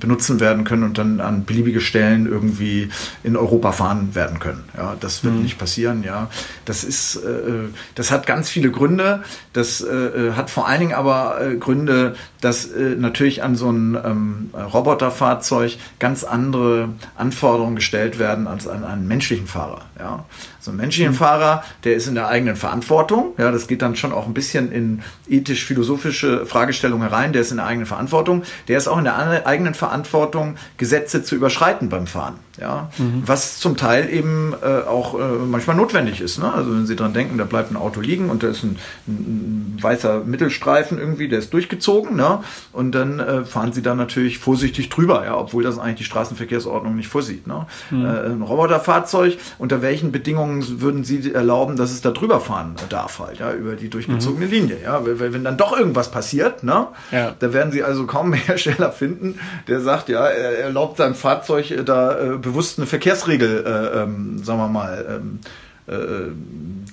[0.00, 2.88] benutzen werden können und dann an beliebige Stellen irgendwie
[3.22, 4.64] in Europa fahren werden können.
[4.76, 5.42] Ja, das wird mhm.
[5.42, 6.02] nicht passieren.
[6.02, 6.30] Ja,
[6.64, 9.22] das ist, äh, das hat ganz viele Gründe.
[9.52, 13.98] Das äh, hat vor allen Dingen aber äh, Gründe, dass äh, natürlich an so ein
[14.02, 19.82] ähm, Roboterfahrzeug ganz andere Anforderungen gestellt werden als an einen menschlichen Fahrer.
[19.98, 20.24] Ja,
[20.68, 23.32] so ein menschlichen Fahrer, der ist in der eigenen Verantwortung.
[23.38, 27.32] Ja, das geht dann schon auch ein bisschen in ethisch-philosophische Fragestellungen herein.
[27.32, 28.42] Der ist in der eigenen Verantwortung.
[28.68, 32.34] Der ist auch in der eigenen Verantwortung, Gesetze zu überschreiten beim Fahren.
[32.60, 33.22] Ja, mhm.
[33.24, 36.38] was zum Teil eben äh, auch äh, manchmal notwendig ist.
[36.38, 36.52] Ne?
[36.52, 39.76] Also wenn Sie dran denken, da bleibt ein Auto liegen und da ist ein, ein
[39.80, 42.40] weißer Mittelstreifen irgendwie, der ist durchgezogen, ne?
[42.72, 46.96] Und dann äh, fahren Sie da natürlich vorsichtig drüber, ja, obwohl das eigentlich die Straßenverkehrsordnung
[46.96, 47.46] nicht vorsieht.
[47.46, 47.66] Ne?
[47.90, 48.04] Mhm.
[48.04, 53.18] Äh, ein Roboterfahrzeug, unter welchen Bedingungen würden Sie erlauben, dass es da drüber fahren darf
[53.18, 54.52] halt, ja, über die durchgezogene mhm.
[54.52, 56.88] Linie, ja, wenn, wenn dann doch irgendwas passiert, ne?
[57.10, 57.34] Ja.
[57.38, 61.70] Da werden Sie also kaum einen Hersteller finden, der sagt, ja, er erlaubt seinem Fahrzeug
[61.70, 65.48] äh, da äh, bewusst eine Verkehrsregel, äh, ähm, sagen wir mal, ähm, äh,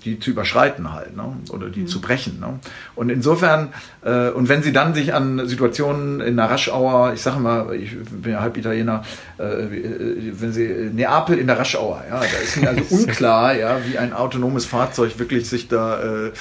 [0.06, 1.36] die zu überschreiten halt, ne?
[1.50, 1.88] oder die mhm.
[1.88, 2.39] zu brechen.
[2.39, 2.60] Ne?
[2.96, 3.70] Und insofern,
[4.04, 7.98] äh, und wenn sie dann sich an Situationen in der Raschauer, ich sage mal, ich
[7.98, 9.04] bin ja halb Italiener,
[9.38, 13.98] äh, wenn sie Neapel in der Raschauer, ja, da ist mir also unklar, ja, wie
[13.98, 16.32] ein autonomes Fahrzeug wirklich sich da äh, äh,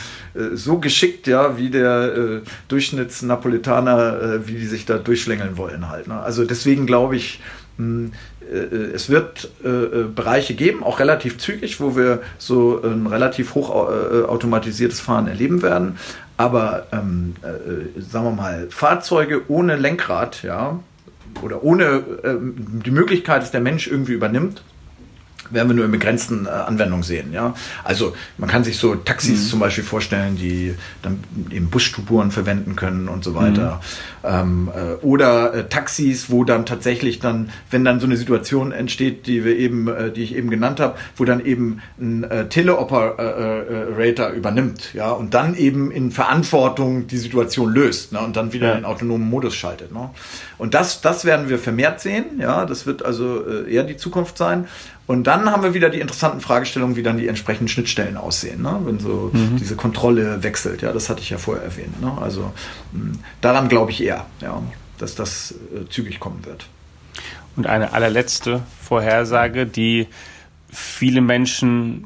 [0.55, 6.07] so geschickt, ja, wie der äh, Durchschnittsnapolitaner, äh, wie die sich da durchschlängeln wollen halt.
[6.07, 6.21] Ne?
[6.21, 7.64] Also deswegen glaube ich, äh,
[8.95, 13.71] es wird äh, äh, Bereiche geben, auch relativ zügig, wo wir so ein relativ hoch
[13.71, 15.99] automatisiertes Fahren erleben werden.
[16.37, 20.81] Aber ähm, äh, sagen wir mal, Fahrzeuge ohne Lenkrad, ja,
[21.43, 24.63] oder ohne äh, die Möglichkeit, dass der Mensch irgendwie übernimmt,
[25.51, 27.33] werden wir nur in begrenzten äh, Anwendungen sehen.
[27.33, 27.55] Ja?
[27.83, 29.49] Also man kann sich so Taxis mhm.
[29.49, 33.81] zum Beispiel vorstellen, die dann eben Busstuburen verwenden können und so weiter.
[34.23, 34.29] Mhm.
[34.29, 39.27] Ähm, äh, oder äh, Taxis, wo dann tatsächlich dann, wenn dann so eine Situation entsteht,
[39.27, 44.31] die wir eben, äh, die ich eben genannt habe, wo dann eben ein äh, Teleoperator
[44.31, 48.75] übernimmt, ja, und dann eben in Verantwortung die Situation löst, ne, und dann wieder ja.
[48.75, 49.93] in autonomen Modus schaltet.
[49.93, 50.11] Ne?
[50.59, 54.39] Und das, das werden wir vermehrt sehen, ja, das wird also äh, eher die Zukunft
[54.39, 54.67] sein.
[55.07, 58.81] Und dann haben wir wieder die interessanten Fragestellungen, wie dann die entsprechenden Schnittstellen aussehen, ne?
[58.85, 59.57] wenn so mhm.
[59.59, 60.81] diese Kontrolle wechselt.
[60.81, 62.01] Ja, das hatte ich ja vorher erwähnt.
[62.01, 62.11] Ne?
[62.21, 62.53] Also
[62.93, 64.63] mh, daran glaube ich eher, ja,
[64.99, 66.67] dass das äh, zügig kommen wird.
[67.57, 70.09] Und eine allerletzte Vorhersage, die
[70.71, 72.05] viele Menschen,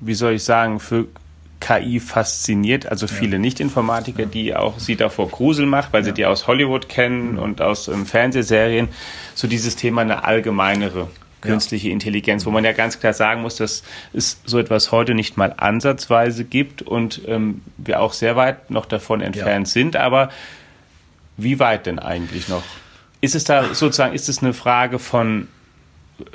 [0.00, 1.06] wie soll ich sagen, für
[1.58, 3.38] KI fasziniert, also viele ja.
[3.38, 6.06] Nicht-Informatiker, die auch sie davor Grusel macht, weil ja.
[6.06, 7.38] sie die aus Hollywood kennen mhm.
[7.38, 8.88] und aus ähm, Fernsehserien,
[9.34, 11.08] so dieses Thema eine allgemeinere
[11.42, 11.92] künstliche ja.
[11.92, 13.82] Intelligenz, wo man ja ganz klar sagen muss, dass
[14.14, 18.86] es so etwas heute nicht mal ansatzweise gibt und ähm, wir auch sehr weit noch
[18.86, 19.72] davon entfernt ja.
[19.72, 19.96] sind.
[19.96, 20.30] Aber
[21.36, 22.62] wie weit denn eigentlich noch?
[23.20, 25.48] Ist es da sozusagen, ist es eine Frage von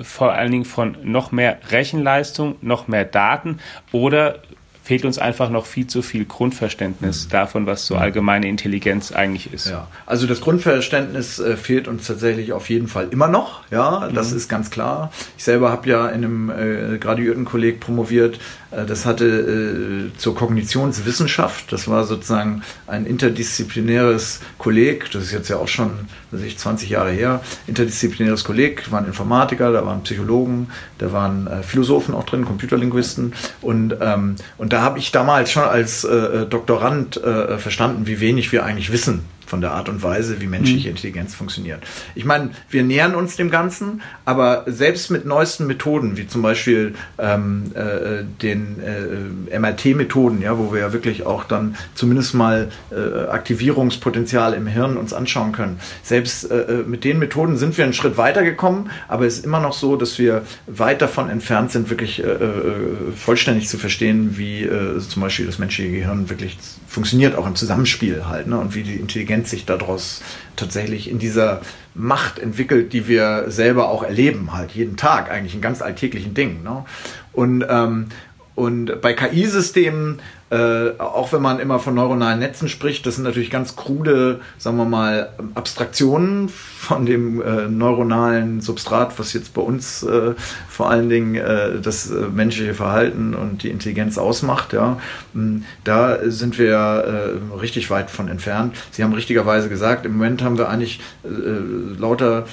[0.02, 3.60] vor allen Dingen von noch mehr Rechenleistung, noch mehr Daten
[3.92, 4.40] oder
[4.88, 7.30] fehlt uns einfach noch viel zu viel Grundverständnis mhm.
[7.32, 9.70] davon, was so allgemeine Intelligenz eigentlich ist.
[9.70, 13.64] Ja, also das Grundverständnis äh, fehlt uns tatsächlich auf jeden Fall immer noch.
[13.70, 14.38] Ja, das mhm.
[14.38, 15.12] ist ganz klar.
[15.38, 18.40] Ich selber habe ja in einem äh, Graduiertenkolleg promoviert.
[18.72, 21.74] Äh, das hatte äh, zur Kognitionswissenschaft.
[21.74, 25.12] Das war sozusagen ein interdisziplinäres Kolleg.
[25.12, 25.92] Das ist jetzt ja auch schon
[26.32, 27.42] weiß ich, 20 Jahre her.
[27.68, 28.86] Interdisziplinäres Kolleg.
[28.86, 34.36] Da waren Informatiker, da waren Psychologen, da waren äh, Philosophen auch drin, Computerlinguisten und ähm,
[34.58, 38.52] und da da habe ich damals schon als äh, äh, Doktorand äh, verstanden, wie wenig
[38.52, 40.96] wir eigentlich wissen von der Art und Weise, wie menschliche mhm.
[40.96, 41.82] Intelligenz funktioniert.
[42.16, 46.94] Ich meine, wir nähern uns dem Ganzen, aber selbst mit neuesten Methoden, wie zum Beispiel
[47.18, 53.30] ähm, äh, den äh, MRT-Methoden, ja, wo wir ja wirklich auch dann zumindest mal äh,
[53.30, 55.80] Aktivierungspotenzial im Hirn uns anschauen können.
[56.04, 59.46] Selbst äh, äh, mit den Methoden sind wir einen Schritt weiter gekommen, aber es ist
[59.46, 62.36] immer noch so, dass wir weit davon entfernt sind, wirklich äh,
[63.16, 64.68] vollständig zu verstehen, wie
[65.08, 68.96] zum Beispiel das menschliche Gehirn wirklich funktioniert, auch im Zusammenspiel halt, ne, und wie die
[68.96, 70.22] Intelligenz Intelligenz sich daraus
[70.56, 71.62] tatsächlich in dieser
[71.94, 76.64] Macht entwickelt, die wir selber auch erleben, halt jeden Tag, eigentlich in ganz alltäglichen Dingen.
[76.64, 76.86] Ne?
[77.34, 78.08] Und, ähm,
[78.56, 80.20] und bei KI-Systemen
[80.50, 84.78] äh, auch wenn man immer von neuronalen Netzen spricht, das sind natürlich ganz krude, sagen
[84.78, 90.36] wir mal, Abstraktionen von dem äh, neuronalen Substrat, was jetzt bei uns äh,
[90.70, 94.72] vor allen Dingen äh, das äh, menschliche Verhalten und die Intelligenz ausmacht.
[94.72, 95.02] Ja,
[95.34, 98.76] hm, da sind wir äh, richtig weit von entfernt.
[98.92, 101.02] Sie haben richtigerweise gesagt, im Moment haben wir eigentlich
[101.98, 102.46] lauter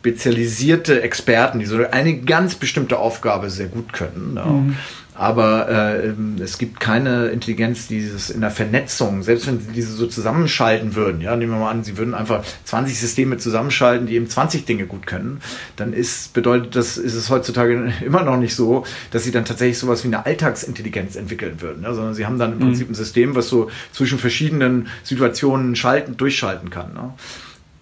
[0.00, 4.34] spezialisierte Experten, die so eine ganz bestimmte Aufgabe sehr gut können.
[4.36, 4.44] Ja.
[4.46, 4.76] Mhm.
[5.14, 9.92] aber äh, es gibt keine Intelligenz, die dieses in der Vernetzung, selbst wenn sie diese
[9.92, 14.14] so zusammenschalten würden, ja, nehmen wir mal an, sie würden einfach 20 Systeme zusammenschalten, die
[14.14, 15.40] eben 20 Dinge gut können,
[15.74, 19.78] dann ist, bedeutet das, ist es heutzutage immer noch nicht so, dass sie dann tatsächlich
[19.78, 22.62] sowas wie eine Alltagsintelligenz entwickeln würden, ja, sondern sie haben dann im mhm.
[22.62, 26.94] Prinzip ein System, was so zwischen verschiedenen Situationen schalten, durchschalten kann.
[26.94, 27.14] Ne?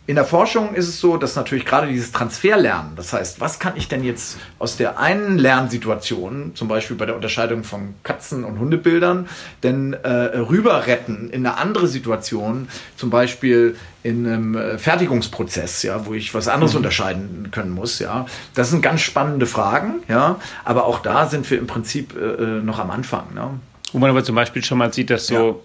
[0.09, 3.73] In der Forschung ist es so, dass natürlich gerade dieses Transferlernen, das heißt, was kann
[3.77, 8.61] ich denn jetzt aus der einen Lernsituation, zum Beispiel bei der Unterscheidung von Katzen- und
[8.61, 9.29] Hundebildern,
[9.65, 16.07] denn äh, rüber retten in eine andere Situation, zum Beispiel in einem äh, Fertigungsprozess, ja,
[16.07, 16.79] wo ich was anderes mhm.
[16.79, 18.27] unterscheiden können muss, ja.
[18.55, 22.63] Das sind ganz spannende Fragen, ja, aber auch da sind wir im Prinzip äh, äh
[22.63, 23.35] noch am Anfang.
[23.35, 23.59] Ne?
[23.93, 25.65] Wo man aber zum Beispiel schon mal sieht, dass so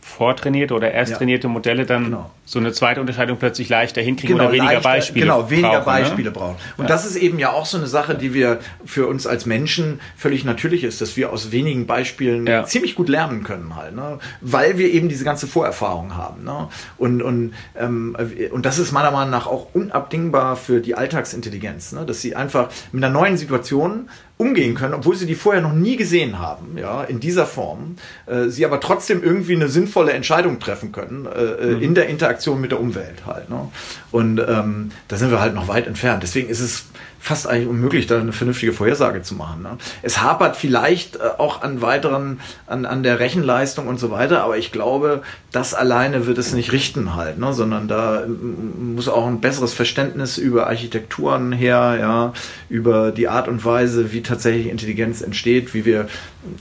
[0.00, 1.52] vortrainierte oder erst trainierte ja.
[1.52, 2.30] Modelle dann genau.
[2.44, 5.78] so eine zweite Unterscheidung plötzlich leichter hinkriegen genau, oder weniger leichter, Beispiele Genau, weniger brauchen,
[5.78, 5.84] ne?
[5.84, 6.30] Beispiele ne?
[6.30, 6.56] brauchen.
[6.78, 6.88] Und ja.
[6.88, 10.44] das ist eben ja auch so eine Sache, die wir für uns als Menschen völlig
[10.44, 12.64] natürlich ist, dass wir aus wenigen Beispielen ja.
[12.64, 14.18] ziemlich gut lernen können halt, ne?
[14.40, 16.44] weil wir eben diese ganze Vorerfahrung haben.
[16.44, 16.68] Ne?
[16.96, 18.16] Und, und, ähm,
[18.50, 22.06] und das ist meiner Meinung nach auch unabdingbar für die Alltagsintelligenz, ne?
[22.06, 24.08] dass sie einfach mit einer neuen Situation
[24.40, 28.48] umgehen können, obwohl sie die vorher noch nie gesehen haben, ja, in dieser Form, äh,
[28.48, 31.82] sie aber trotzdem irgendwie eine sinnvolle Entscheidung treffen können äh, äh, mhm.
[31.82, 33.50] in der Interaktion mit der Umwelt halt.
[33.50, 33.68] Ne?
[34.10, 36.22] Und ähm, da sind wir halt noch weit entfernt.
[36.22, 36.86] Deswegen ist es
[37.22, 39.62] fast eigentlich unmöglich, da eine vernünftige Vorhersage zu machen.
[39.62, 39.76] Ne?
[40.00, 44.56] Es hapert vielleicht äh, auch an weiteren, an, an der Rechenleistung und so weiter, aber
[44.56, 47.52] ich glaube, das alleine wird es nicht richten halt, ne?
[47.52, 52.32] sondern da muss auch ein besseres Verständnis über Architekturen her, ja,
[52.70, 56.08] über die Art und Weise, wie tatsächlich Intelligenz entsteht, wie wir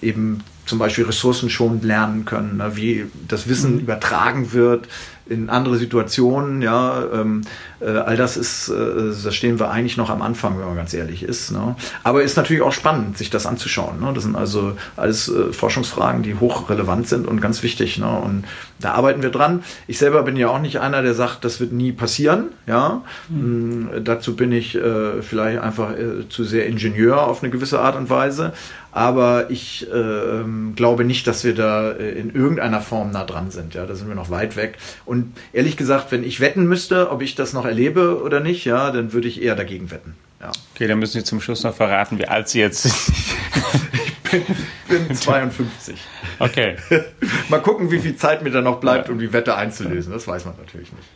[0.01, 2.75] eben zum Beispiel Ressourcen schon lernen können, ne?
[2.75, 3.79] wie das Wissen mhm.
[3.79, 4.87] übertragen wird
[5.29, 7.41] in andere Situationen, ja, ähm,
[7.79, 10.93] äh, all das ist, äh, da stehen wir eigentlich noch am Anfang, wenn man ganz
[10.93, 11.51] ehrlich ist.
[11.51, 11.75] Ne?
[12.03, 13.99] Aber ist natürlich auch spannend, sich das anzuschauen.
[13.99, 14.11] Ne?
[14.13, 17.97] Das sind also alles äh, Forschungsfragen, die hochrelevant sind und ganz wichtig.
[17.97, 18.09] Ne?
[18.09, 18.43] Und
[18.79, 19.63] da arbeiten wir dran.
[19.87, 22.49] Ich selber bin ja auch nicht einer, der sagt, das wird nie passieren.
[22.67, 23.89] Ja, mhm.
[24.03, 28.09] dazu bin ich äh, vielleicht einfach äh, zu sehr Ingenieur auf eine gewisse Art und
[28.09, 28.53] Weise.
[28.99, 30.43] Aber ich äh,
[30.75, 33.73] glaube nicht, dass wir da äh, in irgendeiner Form nah dran sind.
[33.73, 34.77] Ja, da sind wir noch weit weg.
[35.05, 38.91] Und ehrlich gesagt, wenn ich wetten müsste, ob ich das noch erlebe oder nicht, ja,
[38.91, 40.15] dann würde ich eher dagegen wetten.
[40.41, 40.51] Ja.
[40.75, 43.15] Okay, dann müssen Sie zum Schluss noch verraten, wie alt Sie jetzt sind.
[43.93, 44.45] ich
[44.89, 45.97] bin, bin 52.
[46.39, 46.75] Okay.
[47.47, 49.13] Mal gucken, wie viel Zeit mir da noch bleibt, ja.
[49.13, 50.11] um die Wette einzulösen.
[50.11, 51.07] Das weiß man natürlich nicht.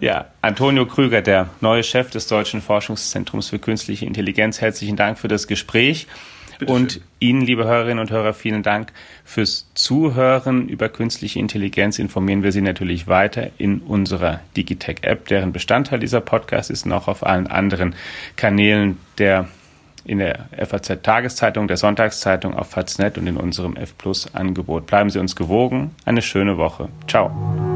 [0.00, 5.28] ja, Antonio Krüger, der neue Chef des Deutschen Forschungszentrums für künstliche Intelligenz, herzlichen Dank für
[5.28, 6.06] das Gespräch.
[6.66, 7.00] Und.
[7.18, 8.92] Ihnen, liebe Hörerinnen und Hörer, vielen Dank
[9.24, 10.68] fürs Zuhören.
[10.68, 16.70] Über künstliche Intelligenz informieren wir Sie natürlich weiter in unserer Digitech-App, deren Bestandteil dieser Podcast
[16.70, 17.94] ist auch auf allen anderen
[18.36, 19.48] Kanälen der
[20.04, 24.86] in der FAZ Tageszeitung, der Sonntagszeitung auf Faznet und in unserem F Plus Angebot.
[24.86, 25.94] Bleiben Sie uns gewogen.
[26.04, 26.88] Eine schöne Woche.
[27.08, 27.75] Ciao.